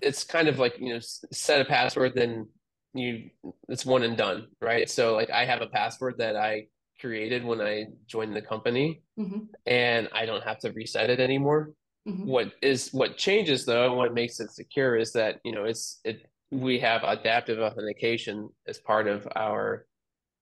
it's 0.01 0.25
kind 0.25 0.49
of 0.49 0.59
like 0.59 0.79
you 0.81 0.95
know, 0.95 1.01
set 1.01 1.61
a 1.61 1.67
password, 1.67 2.15
then 2.15 2.49
you 2.95 3.29
it's 3.69 3.85
one 3.85 4.03
and 4.03 4.17
done, 4.17 4.49
right? 4.63 4.89
So 4.89 5.15
like 5.15 5.29
I 5.29 5.45
have 5.45 5.61
a 5.61 5.67
password 5.67 6.17
that 6.19 6.35
I 6.35 6.69
created 7.01 7.45
when 7.45 7.61
I 7.61 7.87
joined 8.07 8.35
the 8.37 8.43
company, 8.43 9.03
hmm 9.17 9.47
and 9.67 10.09
I 10.13 10.27
don't 10.27 10.45
have 10.45 10.59
to 10.61 10.73
reset 10.73 11.11
it 11.11 11.21
anymore. 11.21 11.73
hmm 12.07 12.27
What 12.27 12.53
is 12.63 12.91
what 12.93 13.17
changes 13.17 13.65
though, 13.65 13.87
and 13.87 13.97
what 13.97 14.15
makes 14.15 14.41
it 14.41 14.51
secure 14.53 14.97
is 14.97 15.13
that 15.13 15.41
you 15.45 15.53
know 15.53 15.65
it's 15.65 16.01
it 16.05 16.27
we 16.51 16.79
have 16.81 17.03
adaptive 17.05 17.59
authentication 17.59 18.49
as 18.69 18.79
part 18.79 19.09
of 19.09 19.27
our 19.37 19.87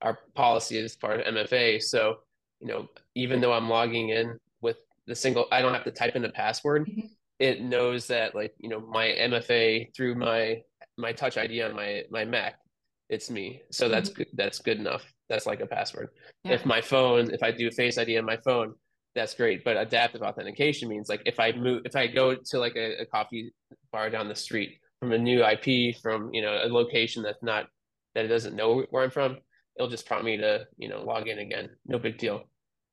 our 0.03 0.19
policy 0.35 0.79
as 0.79 0.97
part 0.97 1.21
of 1.21 1.27
MFA. 1.27 1.79
So 1.79 2.19
you 2.61 2.69
know 2.69 2.88
even 3.14 3.40
though 3.40 3.53
I'm 3.53 3.69
logging 3.69 4.11
in 4.11 4.38
with 4.61 4.77
the 5.07 5.14
single, 5.14 5.47
I 5.53 5.62
don't 5.62 5.75
have 5.75 5.85
to 5.85 5.90
type 5.90 6.17
in 6.17 6.25
a 6.25 6.31
password. 6.33 6.87
Mhm. 6.88 7.11
It 7.38 7.62
knows 7.62 8.07
that 8.09 8.35
like 8.35 8.55
you 8.59 8.69
know 8.69 8.81
my 8.81 9.09
MFA 9.09 9.90
through 9.97 10.14
my 10.17 10.62
my 10.97 11.12
Touch 11.12 11.37
ID 11.38 11.62
on 11.62 11.75
my 11.75 12.05
my 12.11 12.25
Mac, 12.25 12.57
it's 13.09 13.31
me. 13.31 13.62
So 13.71 13.88
that's 13.88 14.11
good. 14.11 14.29
That's 14.35 14.59
good 14.61 14.79
enough. 14.79 15.05
That's 15.29 15.47
like 15.47 15.61
a 15.61 15.67
password. 15.67 16.11
Yeah. 16.45 16.53
If 16.53 16.67
my 16.67 16.81
phone, 16.81 17.33
if 17.33 17.43
I 17.43 17.51
do 17.51 17.71
Face 17.71 17.99
ID 17.99 18.19
on 18.19 18.25
my 18.25 18.39
phone, 18.45 18.75
that's 19.15 19.35
great. 19.35 19.65
But 19.65 19.77
adaptive 19.77 20.23
authentication 20.23 20.89
means 20.89 21.09
like 21.09 21.23
if 21.25 21.39
I 21.39 21.53
move, 21.53 21.83
if 21.85 21.97
I 21.97 22.07
go 22.07 22.35
to 22.35 22.59
like 22.59 22.77
a, 22.77 23.03
a 23.03 23.07
coffee 23.07 23.53
bar 23.93 24.11
down 24.11 24.29
the 24.29 24.35
street 24.35 24.79
from 25.01 25.13
a 25.13 25.19
new 25.19 25.45
IP 25.45 25.97
from 26.03 26.33
you 26.33 26.43
know 26.43 26.61
a 26.63 26.69
location 26.69 27.23
that's 27.23 27.43
not 27.43 27.67
that 28.15 28.25
it 28.25 28.29
doesn't 28.29 28.57
know 28.57 28.85
where 28.91 29.05
I'm 29.05 29.11
from, 29.11 29.39
it'll 29.77 29.91
just 29.91 30.07
prompt 30.07 30.25
me 30.25 30.37
to 30.39 30.67
you 30.77 30.89
know 30.89 31.03
log 31.03 31.29
in 31.29 31.39
again. 31.39 31.71
No 31.87 31.99
big 31.99 32.19
deal. 32.19 32.45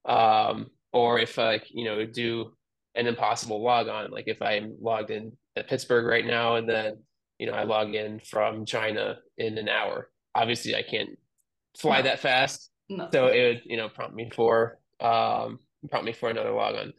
Um, 0.05 0.67
or 0.93 1.19
if 1.19 1.37
like 1.37 1.65
you 1.71 1.85
know 1.85 2.05
do 2.05 2.53
an 2.95 3.07
impossible 3.07 3.63
log 3.63 3.87
on, 3.87 4.11
like 4.11 4.27
if 4.27 4.41
I'm 4.41 4.75
logged 4.79 5.11
in 5.11 5.31
at 5.55 5.67
Pittsburgh 5.67 6.05
right 6.05 6.25
now 6.25 6.55
and 6.55 6.69
then 6.69 6.97
you 7.39 7.47
know 7.47 7.53
I 7.53 7.63
log 7.63 7.95
in 7.95 8.19
from 8.19 8.65
China 8.65 9.17
in 9.37 9.57
an 9.57 9.69
hour. 9.69 10.09
Obviously, 10.35 10.75
I 10.75 10.83
can't 10.83 11.17
fly 11.77 11.97
No. 11.97 12.03
that 12.03 12.19
fast 12.19 12.71
No. 12.89 13.09
so 13.11 13.27
it 13.27 13.47
would 13.47 13.61
you 13.65 13.77
know 13.77 13.89
prompt 13.89 14.15
me 14.15 14.29
for 14.33 14.79
um 14.99 15.59
prompt 15.89 16.05
me 16.05 16.13
for 16.13 16.29
another 16.29 16.51
logon 16.51 16.93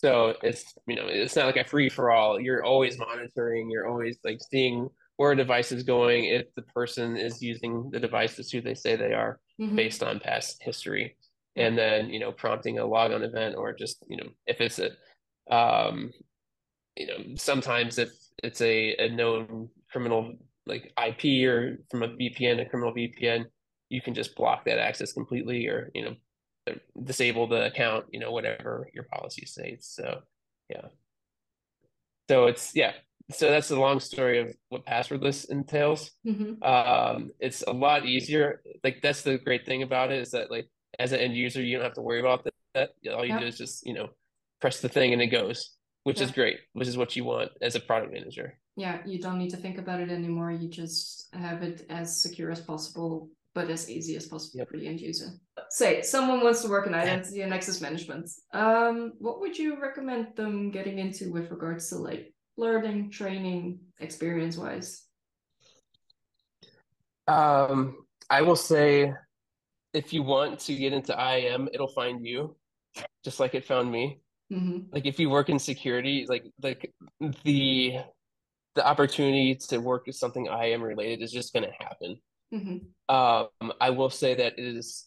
So 0.00 0.34
it's 0.42 0.74
you 0.86 0.96
know 0.96 1.06
it's 1.06 1.34
not 1.36 1.46
like 1.46 1.56
a 1.56 1.64
free 1.68 1.88
for 1.88 2.10
all. 2.10 2.38
You're 2.40 2.64
always 2.64 2.98
monitoring. 2.98 3.68
You're 3.70 3.88
always 3.88 4.18
like 4.24 4.38
seeing 4.50 4.88
where 5.16 5.32
a 5.32 5.36
device 5.36 5.72
is 5.72 5.82
going 5.82 6.26
if 6.26 6.46
the 6.54 6.62
person 6.62 7.16
is 7.16 7.42
using 7.42 7.90
the 7.90 7.98
device 7.98 8.38
as 8.38 8.50
who 8.50 8.60
they 8.60 8.74
say 8.74 8.94
they 8.94 9.12
are 9.12 9.40
mm-hmm. 9.60 9.74
based 9.74 10.02
on 10.02 10.20
past 10.20 10.62
history 10.62 11.16
and 11.56 11.76
then 11.76 12.08
you 12.10 12.20
know 12.20 12.30
prompting 12.30 12.78
a 12.78 12.86
logon 12.86 13.24
event 13.24 13.56
or 13.56 13.72
just 13.72 14.04
you 14.08 14.16
know 14.16 14.28
if 14.46 14.60
it's 14.60 14.78
a 14.78 14.90
um 15.54 16.12
you 16.96 17.06
know 17.08 17.18
sometimes 17.34 17.98
if 17.98 18.10
it's 18.44 18.60
a, 18.60 18.94
a 18.98 19.08
known 19.08 19.68
criminal 19.90 20.32
like 20.66 20.92
ip 21.08 21.24
or 21.48 21.78
from 21.90 22.04
a 22.04 22.08
vpn 22.08 22.60
a 22.60 22.66
criminal 22.66 22.94
vpn 22.94 23.44
you 23.88 24.00
can 24.00 24.14
just 24.14 24.36
block 24.36 24.64
that 24.64 24.78
access 24.78 25.12
completely 25.12 25.66
or 25.66 25.90
you 25.94 26.04
know 26.04 26.16
disable 27.02 27.46
the 27.46 27.66
account 27.66 28.06
you 28.10 28.20
know 28.20 28.30
whatever 28.30 28.88
your 28.92 29.04
policy 29.04 29.46
states. 29.46 29.94
So 29.94 30.20
yeah. 30.68 30.88
So 32.28 32.46
it's 32.46 32.74
yeah. 32.74 32.92
So 33.30 33.50
that's 33.50 33.68
the 33.68 33.78
long 33.78 34.00
story 34.00 34.40
of 34.40 34.54
what 34.68 34.86
passwordless 34.86 35.48
entails. 35.48 36.10
Mm-hmm. 36.26 36.62
um 36.62 37.30
it's 37.40 37.62
a 37.66 37.72
lot 37.72 38.04
easier. 38.04 38.62
Like 38.84 39.00
that's 39.02 39.22
the 39.22 39.38
great 39.38 39.66
thing 39.66 39.82
about 39.82 40.12
it 40.12 40.20
is 40.20 40.32
that 40.32 40.50
like 40.50 40.68
as 40.98 41.12
an 41.12 41.20
end 41.20 41.36
user 41.36 41.62
you 41.62 41.76
don't 41.76 41.84
have 41.84 41.94
to 41.94 42.02
worry 42.02 42.20
about 42.20 42.46
that. 42.74 42.90
All 43.12 43.24
you 43.24 43.38
do 43.38 43.46
is 43.46 43.58
just 43.58 43.86
you 43.86 43.94
know 43.94 44.08
press 44.60 44.80
the 44.80 44.88
thing 44.88 45.12
and 45.12 45.22
it 45.22 45.28
goes 45.28 45.74
which 46.04 46.18
yeah. 46.18 46.24
is 46.24 46.30
great 46.32 46.58
which 46.72 46.88
is 46.88 46.96
what 46.96 47.14
you 47.16 47.24
want 47.24 47.50
as 47.62 47.74
a 47.76 47.80
product 47.80 48.12
manager. 48.12 48.58
Yeah 48.76 48.98
you 49.06 49.18
don't 49.18 49.38
need 49.38 49.50
to 49.50 49.56
think 49.56 49.78
about 49.78 50.00
it 50.00 50.10
anymore. 50.10 50.50
You 50.50 50.68
just 50.68 51.28
have 51.32 51.62
it 51.62 51.86
as 51.88 52.20
secure 52.20 52.50
as 52.50 52.60
possible 52.60 53.30
but 53.54 53.70
as 53.70 53.90
easy 53.90 54.16
as 54.16 54.26
possible 54.26 54.58
yep. 54.58 54.68
for 54.68 54.76
the 54.76 54.86
end 54.86 55.00
user 55.00 55.30
say 55.70 56.02
someone 56.02 56.42
wants 56.42 56.62
to 56.62 56.68
work 56.68 56.86
in 56.86 56.94
identity 56.94 57.42
and 57.42 57.52
access 57.52 57.80
management 57.80 58.28
um 58.52 59.12
what 59.18 59.40
would 59.40 59.58
you 59.58 59.80
recommend 59.80 60.28
them 60.36 60.70
getting 60.70 60.98
into 60.98 61.32
with 61.32 61.50
regards 61.50 61.88
to 61.88 61.96
like 61.96 62.32
learning, 62.58 63.10
training, 63.10 63.78
experience 64.00 64.58
wise? 64.58 65.04
Um, 67.26 67.96
I 68.28 68.42
will 68.42 68.56
say 68.56 69.14
if 69.94 70.12
you 70.12 70.22
want 70.22 70.58
to 70.60 70.74
get 70.74 70.92
into 70.92 71.14
IAM, 71.14 71.68
it'll 71.72 71.92
find 71.92 72.26
you, 72.26 72.56
just 73.24 73.40
like 73.40 73.54
it 73.54 73.64
found 73.64 73.90
me. 73.90 74.20
Mm-hmm. 74.52 74.92
Like 74.92 75.06
if 75.06 75.18
you 75.18 75.30
work 75.30 75.48
in 75.48 75.58
security, 75.58 76.26
like 76.28 76.44
like 76.62 76.92
the 77.44 77.98
the 78.74 78.86
opportunity 78.86 79.54
to 79.54 79.78
work 79.78 80.06
with 80.06 80.16
something 80.16 80.46
IAM 80.46 80.82
related 80.82 81.22
is 81.22 81.32
just 81.32 81.52
going 81.52 81.66
to 81.66 81.84
happen. 81.84 82.18
Mm-hmm. 82.52 83.14
Um, 83.14 83.72
I 83.80 83.90
will 83.90 84.10
say 84.10 84.34
that 84.34 84.58
it 84.58 84.76
is 84.76 85.06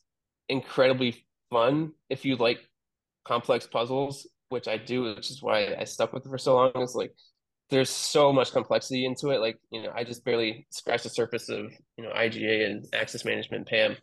incredibly 0.49 1.25
fun 1.49 1.93
if 2.09 2.25
you 2.25 2.35
like 2.35 2.59
complex 3.25 3.67
puzzles, 3.67 4.27
which 4.49 4.67
I 4.67 4.77
do, 4.77 5.03
which 5.15 5.31
is 5.31 5.41
why 5.41 5.75
I 5.79 5.83
stuck 5.85 6.13
with 6.13 6.25
it 6.25 6.29
for 6.29 6.37
so 6.37 6.55
long. 6.55 6.71
Is 6.75 6.95
like 6.95 7.13
there's 7.71 7.89
so 7.89 8.31
much 8.31 8.51
complexity 8.51 9.05
into 9.05 9.29
it. 9.29 9.39
Like, 9.39 9.57
you 9.71 9.81
know, 9.81 9.91
I 9.95 10.03
just 10.03 10.23
barely 10.25 10.67
scratched 10.71 11.05
the 11.05 11.09
surface 11.09 11.49
of, 11.49 11.71
you 11.97 12.03
know, 12.03 12.11
IGA 12.11 12.65
and 12.65 12.85
access 12.93 13.23
management 13.23 13.67
PAM. 13.67 13.95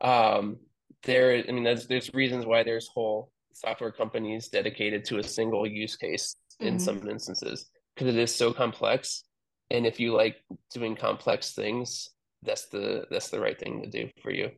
Um, 0.00 0.56
there, 1.04 1.44
I 1.46 1.52
mean, 1.52 1.62
there's, 1.62 1.86
there's 1.86 2.12
reasons 2.14 2.46
why 2.46 2.62
there's 2.62 2.88
whole 2.88 3.30
software 3.52 3.92
companies 3.92 4.48
dedicated 4.48 5.04
to 5.04 5.18
a 5.18 5.22
single 5.22 5.66
use 5.66 5.96
case 5.96 6.36
mm-hmm. 6.54 6.68
in 6.68 6.78
some 6.78 7.06
instances 7.08 7.66
because 7.94 8.12
it 8.14 8.18
is 8.18 8.34
so 8.34 8.54
complex. 8.54 9.24
And 9.70 9.86
if 9.86 10.00
you 10.00 10.14
like 10.14 10.36
doing 10.72 10.96
complex 10.96 11.52
things, 11.52 12.08
that's 12.42 12.66
the 12.66 13.06
that's 13.10 13.28
the 13.28 13.40
right 13.40 13.58
thing 13.58 13.82
to 13.82 13.88
do 13.88 14.08
for 14.22 14.30
you. 14.30 14.50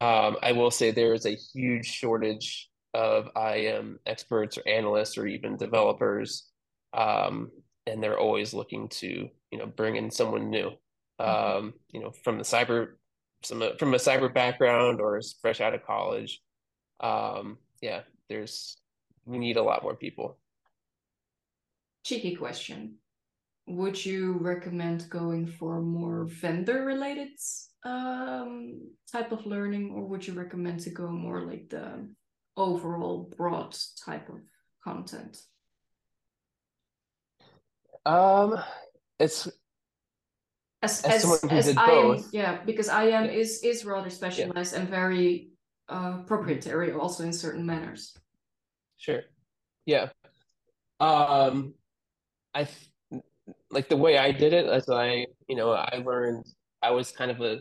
Um, 0.00 0.36
I 0.42 0.52
will 0.52 0.70
say 0.70 0.90
there 0.90 1.14
is 1.14 1.26
a 1.26 1.36
huge 1.36 1.86
shortage 1.86 2.68
of 2.94 3.28
IAM 3.36 3.98
experts 4.06 4.58
or 4.58 4.66
analysts 4.66 5.16
or 5.16 5.26
even 5.26 5.56
developers 5.56 6.50
um, 6.92 7.50
and 7.86 8.02
they're 8.02 8.18
always 8.18 8.54
looking 8.54 8.88
to 8.88 9.28
you 9.50 9.58
know 9.58 9.66
bring 9.66 9.96
in 9.96 10.10
someone 10.10 10.50
new 10.50 10.70
mm-hmm. 11.20 11.56
um, 11.58 11.74
you 11.90 12.00
know 12.00 12.10
from 12.24 12.38
the 12.38 12.44
cyber 12.44 12.94
some 13.42 13.62
from 13.78 13.94
a 13.94 13.98
cyber 13.98 14.32
background 14.32 15.00
or 15.00 15.18
is 15.18 15.36
fresh 15.40 15.60
out 15.60 15.74
of 15.74 15.84
college 15.84 16.40
um, 17.00 17.58
yeah 17.80 18.00
there's 18.28 18.76
we 19.24 19.38
need 19.38 19.56
a 19.56 19.62
lot 19.62 19.82
more 19.82 19.96
people 19.96 20.38
cheeky 22.04 22.34
question 22.34 22.94
would 23.76 24.04
you 24.04 24.38
recommend 24.40 25.08
going 25.08 25.46
for 25.46 25.80
more 25.80 26.24
vendor 26.24 26.84
related 26.84 27.30
um, 27.84 28.80
type 29.10 29.32
of 29.32 29.46
learning 29.46 29.92
or 29.94 30.04
would 30.04 30.26
you 30.26 30.34
recommend 30.34 30.80
to 30.80 30.90
go 30.90 31.08
more 31.08 31.40
like 31.42 31.68
the 31.70 32.06
overall 32.56 33.32
broad 33.36 33.76
type 34.04 34.28
of 34.28 34.40
content 34.84 35.38
um, 38.06 38.58
it's 39.18 39.48
as 40.82 41.04
as, 41.04 41.24
as, 41.24 41.68
as 41.68 41.76
I 41.76 41.90
am, 41.90 42.24
yeah, 42.32 42.62
because 42.64 42.88
IAM 42.88 43.26
yeah. 43.26 43.30
is 43.30 43.62
is 43.62 43.84
rather 43.84 44.08
specialized 44.08 44.72
yeah. 44.72 44.80
and 44.80 44.88
very 44.88 45.50
uh, 45.88 46.22
proprietary, 46.26 46.92
also 46.92 47.24
in 47.24 47.32
certain 47.32 47.66
manners. 47.66 48.16
Sure. 48.96 49.22
Yeah. 49.84 50.08
Um, 50.98 51.74
I 52.54 52.66
like 53.70 53.88
the 53.88 53.96
way 53.96 54.18
I 54.18 54.32
did 54.32 54.52
it. 54.52 54.66
As 54.66 54.88
I, 54.88 55.26
you 55.48 55.56
know, 55.56 55.70
I 55.72 56.02
learned 56.04 56.44
I 56.82 56.90
was 56.90 57.12
kind 57.12 57.30
of 57.30 57.40
a 57.40 57.58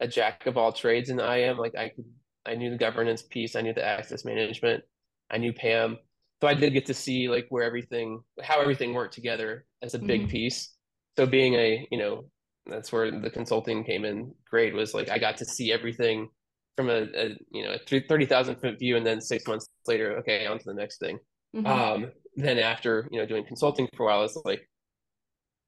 a 0.00 0.08
jack 0.08 0.46
of 0.46 0.56
all 0.56 0.72
trades 0.72 1.10
in 1.10 1.20
IAM. 1.20 1.58
Like 1.58 1.76
I 1.76 1.90
could, 1.90 2.04
I 2.44 2.54
knew 2.54 2.70
the 2.70 2.76
governance 2.76 3.22
piece, 3.22 3.54
I 3.54 3.60
knew 3.60 3.72
the 3.72 3.84
access 3.84 4.24
management, 4.24 4.82
I 5.30 5.38
knew 5.38 5.52
PAM, 5.52 5.98
so 6.42 6.48
I 6.48 6.54
did 6.54 6.72
get 6.72 6.86
to 6.86 6.94
see 6.94 7.28
like 7.28 7.46
where 7.50 7.62
everything, 7.62 8.20
how 8.42 8.60
everything 8.60 8.94
worked 8.94 9.14
together 9.14 9.64
as 9.80 9.94
a 9.94 9.98
big 10.00 10.22
mm-hmm. 10.22 10.30
piece. 10.30 10.74
So 11.16 11.24
being 11.24 11.54
a, 11.54 11.86
you 11.92 11.98
know, 11.98 12.24
that's 12.66 12.90
where 12.90 13.12
the 13.12 13.30
consulting 13.30 13.84
came 13.84 14.04
in 14.04 14.34
great 14.50 14.74
was 14.74 14.92
like 14.92 15.08
I 15.08 15.18
got 15.18 15.36
to 15.36 15.44
see 15.44 15.72
everything 15.72 16.28
from 16.76 16.88
a, 16.90 17.06
a 17.14 17.36
you 17.52 17.62
know 17.62 17.74
a 17.74 18.00
thirty 18.08 18.26
thousand 18.26 18.56
foot 18.56 18.78
view, 18.80 18.96
and 18.96 19.06
then 19.06 19.20
six 19.20 19.46
months 19.46 19.68
later, 19.86 20.18
okay, 20.18 20.46
on 20.46 20.58
to 20.58 20.64
the 20.64 20.74
next 20.74 20.98
thing. 20.98 21.18
Mm-hmm. 21.54 21.66
Um, 21.66 22.12
then 22.34 22.58
after 22.58 23.08
you 23.12 23.20
know 23.20 23.26
doing 23.26 23.44
consulting 23.46 23.88
for 23.96 24.04
a 24.04 24.06
while, 24.06 24.24
it's 24.24 24.36
like, 24.44 24.68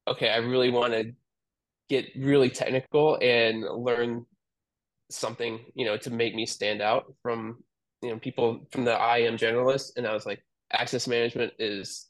okay, 0.07 0.29
I 0.29 0.37
really 0.37 0.69
want 0.69 0.93
to 0.93 1.13
get 1.89 2.05
really 2.17 2.49
technical 2.49 3.17
and 3.21 3.61
learn 3.61 4.25
something 5.11 5.59
you 5.75 5.85
know 5.85 5.97
to 5.97 6.09
make 6.09 6.33
me 6.33 6.47
stand 6.47 6.81
out 6.81 7.13
from 7.21 7.63
you 8.01 8.09
know 8.09 8.17
people 8.19 8.67
from 8.71 8.85
the 8.85 8.91
IAM 8.91 9.37
generalist, 9.37 9.91
and 9.97 10.07
I 10.07 10.13
was 10.13 10.25
like, 10.25 10.43
access 10.71 11.07
management 11.07 11.53
is 11.59 12.07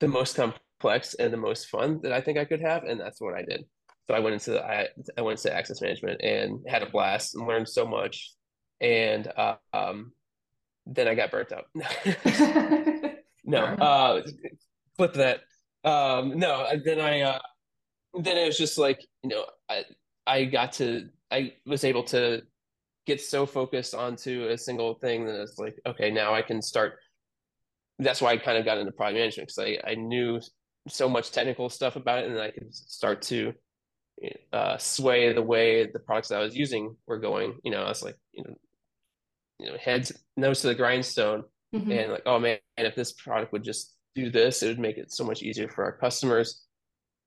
the 0.00 0.08
most 0.08 0.36
complex 0.36 1.14
and 1.14 1.32
the 1.32 1.38
most 1.38 1.68
fun 1.68 2.00
that 2.02 2.12
I 2.12 2.20
think 2.20 2.38
I 2.38 2.44
could 2.44 2.60
have, 2.60 2.84
and 2.84 3.00
that's 3.00 3.20
what 3.20 3.34
I 3.34 3.42
did. 3.42 3.64
So 4.08 4.14
I 4.14 4.20
went 4.20 4.34
into 4.34 4.64
I 4.64 4.88
I 5.16 5.22
went 5.22 5.38
into 5.38 5.54
access 5.54 5.82
management 5.82 6.22
and 6.22 6.60
had 6.66 6.82
a 6.82 6.90
blast 6.90 7.34
and 7.34 7.46
learned 7.46 7.68
so 7.68 7.86
much, 7.86 8.32
and 8.80 9.30
uh, 9.36 9.56
um, 9.72 10.12
then 10.86 11.08
I 11.08 11.14
got 11.14 11.30
burnt 11.30 11.52
out. 11.52 11.66
no, 13.44 13.64
uh, 13.64 14.22
flip 14.96 15.14
that. 15.14 15.40
Um, 15.84 16.38
no, 16.38 16.66
then 16.84 17.00
I 17.00 17.20
uh, 17.22 17.38
then 18.14 18.36
it 18.36 18.46
was 18.46 18.58
just 18.58 18.78
like 18.78 19.04
you 19.22 19.30
know 19.30 19.44
I 19.68 19.84
I 20.26 20.44
got 20.44 20.72
to 20.74 21.08
I 21.30 21.54
was 21.66 21.84
able 21.84 22.04
to 22.04 22.42
get 23.06 23.20
so 23.20 23.46
focused 23.46 23.94
onto 23.94 24.48
a 24.50 24.58
single 24.58 24.94
thing 24.94 25.24
that 25.26 25.40
it's 25.40 25.58
like 25.58 25.78
okay 25.86 26.10
now 26.10 26.34
I 26.34 26.42
can 26.42 26.60
start 26.60 26.98
that's 27.98 28.20
why 28.20 28.32
I 28.32 28.36
kind 28.36 28.58
of 28.58 28.64
got 28.64 28.78
into 28.78 28.92
product 28.92 29.16
management 29.16 29.48
because 29.48 29.58
I, 29.58 29.90
I 29.90 29.94
knew 29.94 30.40
so 30.88 31.08
much 31.08 31.32
technical 31.32 31.68
stuff 31.68 31.96
about 31.96 32.20
it 32.20 32.30
and 32.30 32.38
I 32.38 32.50
could 32.50 32.72
start 32.74 33.22
to 33.22 33.54
uh, 34.52 34.78
sway 34.78 35.32
the 35.32 35.42
way 35.42 35.86
the 35.86 35.98
products 35.98 36.28
that 36.28 36.40
I 36.40 36.44
was 36.44 36.56
using 36.56 36.96
were 37.06 37.18
going. 37.18 37.58
You 37.64 37.72
know, 37.72 37.82
I 37.82 37.88
was 37.88 38.02
like, 38.02 38.16
you 38.32 38.44
know, 38.44 38.54
you 39.58 39.70
know, 39.70 39.76
heads 39.78 40.12
nose 40.36 40.60
to 40.60 40.68
the 40.68 40.74
grindstone, 40.74 41.44
mm-hmm. 41.74 41.90
and 41.90 42.12
like, 42.12 42.22
oh 42.26 42.38
man, 42.38 42.58
if 42.76 42.94
this 42.94 43.12
product 43.12 43.52
would 43.52 43.64
just 43.64 43.94
do 44.24 44.30
this, 44.30 44.62
it 44.62 44.68
would 44.68 44.78
make 44.78 44.98
it 44.98 45.12
so 45.12 45.24
much 45.24 45.42
easier 45.42 45.68
for 45.68 45.84
our 45.84 45.92
customers. 45.92 46.64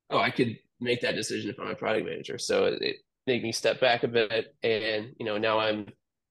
Oh, 0.09 0.19
I 0.19 0.29
could 0.29 0.57
make 0.79 1.01
that 1.01 1.15
decision 1.15 1.49
if 1.49 1.59
I'm 1.59 1.67
a 1.67 1.75
product 1.75 2.05
manager. 2.05 2.37
So 2.37 2.65
it, 2.65 2.81
it 2.81 2.95
made 3.27 3.43
me 3.43 3.51
step 3.51 3.79
back 3.79 4.03
a 4.03 4.07
bit, 4.07 4.55
and 4.63 5.13
you 5.19 5.25
know, 5.25 5.37
now 5.37 5.59
I'm 5.59 5.87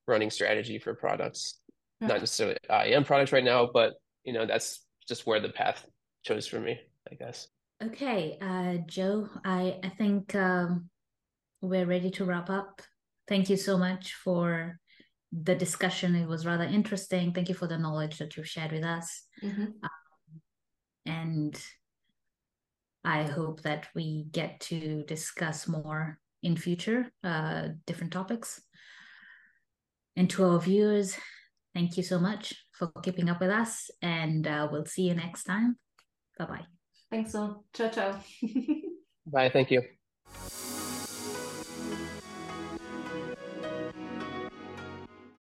running 0.06 0.30
strategy 0.30 0.78
for 0.78 0.94
products, 0.94 1.58
yeah. 2.00 2.08
not 2.08 2.20
necessarily 2.20 2.56
IAM 2.68 3.04
products 3.04 3.32
right 3.32 3.44
now, 3.44 3.70
but 3.72 3.94
you 4.24 4.32
know 4.32 4.46
that's 4.46 4.84
just 5.08 5.26
where 5.26 5.40
the 5.40 5.48
path 5.48 5.84
chose 6.24 6.46
for 6.46 6.60
me 6.60 6.78
i 7.10 7.14
guess 7.14 7.48
okay 7.82 8.38
uh 8.40 8.76
joe 8.86 9.28
i 9.44 9.78
i 9.82 9.88
think 9.88 10.34
um 10.34 10.88
we're 11.62 11.86
ready 11.86 12.10
to 12.10 12.24
wrap 12.24 12.50
up 12.50 12.82
thank 13.28 13.48
you 13.48 13.56
so 13.56 13.76
much 13.78 14.14
for 14.14 14.78
the 15.32 15.54
discussion 15.54 16.14
it 16.14 16.28
was 16.28 16.44
rather 16.44 16.64
interesting 16.64 17.32
thank 17.32 17.48
you 17.48 17.54
for 17.54 17.66
the 17.66 17.78
knowledge 17.78 18.18
that 18.18 18.36
you've 18.36 18.48
shared 18.48 18.72
with 18.72 18.84
us 18.84 19.22
mm-hmm. 19.42 19.66
And 21.10 21.62
i 23.04 23.22
hope 23.22 23.62
that 23.62 23.88
we 23.94 24.26
get 24.30 24.60
to 24.60 25.04
discuss 25.04 25.68
more 25.68 26.18
in 26.42 26.56
future 26.56 27.10
uh 27.24 27.68
different 27.86 28.12
topics 28.12 28.60
and 30.16 30.28
to 30.30 30.44
our 30.44 30.60
viewers 30.60 31.16
thank 31.74 31.96
you 31.96 32.02
so 32.02 32.18
much 32.18 32.54
for 32.80 32.90
keeping 33.02 33.28
up 33.28 33.40
with 33.40 33.50
us, 33.50 33.90
and 34.00 34.46
uh, 34.46 34.66
we'll 34.72 34.86
see 34.86 35.02
you 35.02 35.14
next 35.14 35.44
time. 35.44 35.76
Bye 36.38 36.46
bye. 36.46 36.66
Thanks, 37.10 37.34
all. 37.34 37.64
Ciao, 37.74 37.88
ciao. 37.88 38.20
Bye. 39.26 39.50
Thank 39.50 39.70
you. 39.70 39.82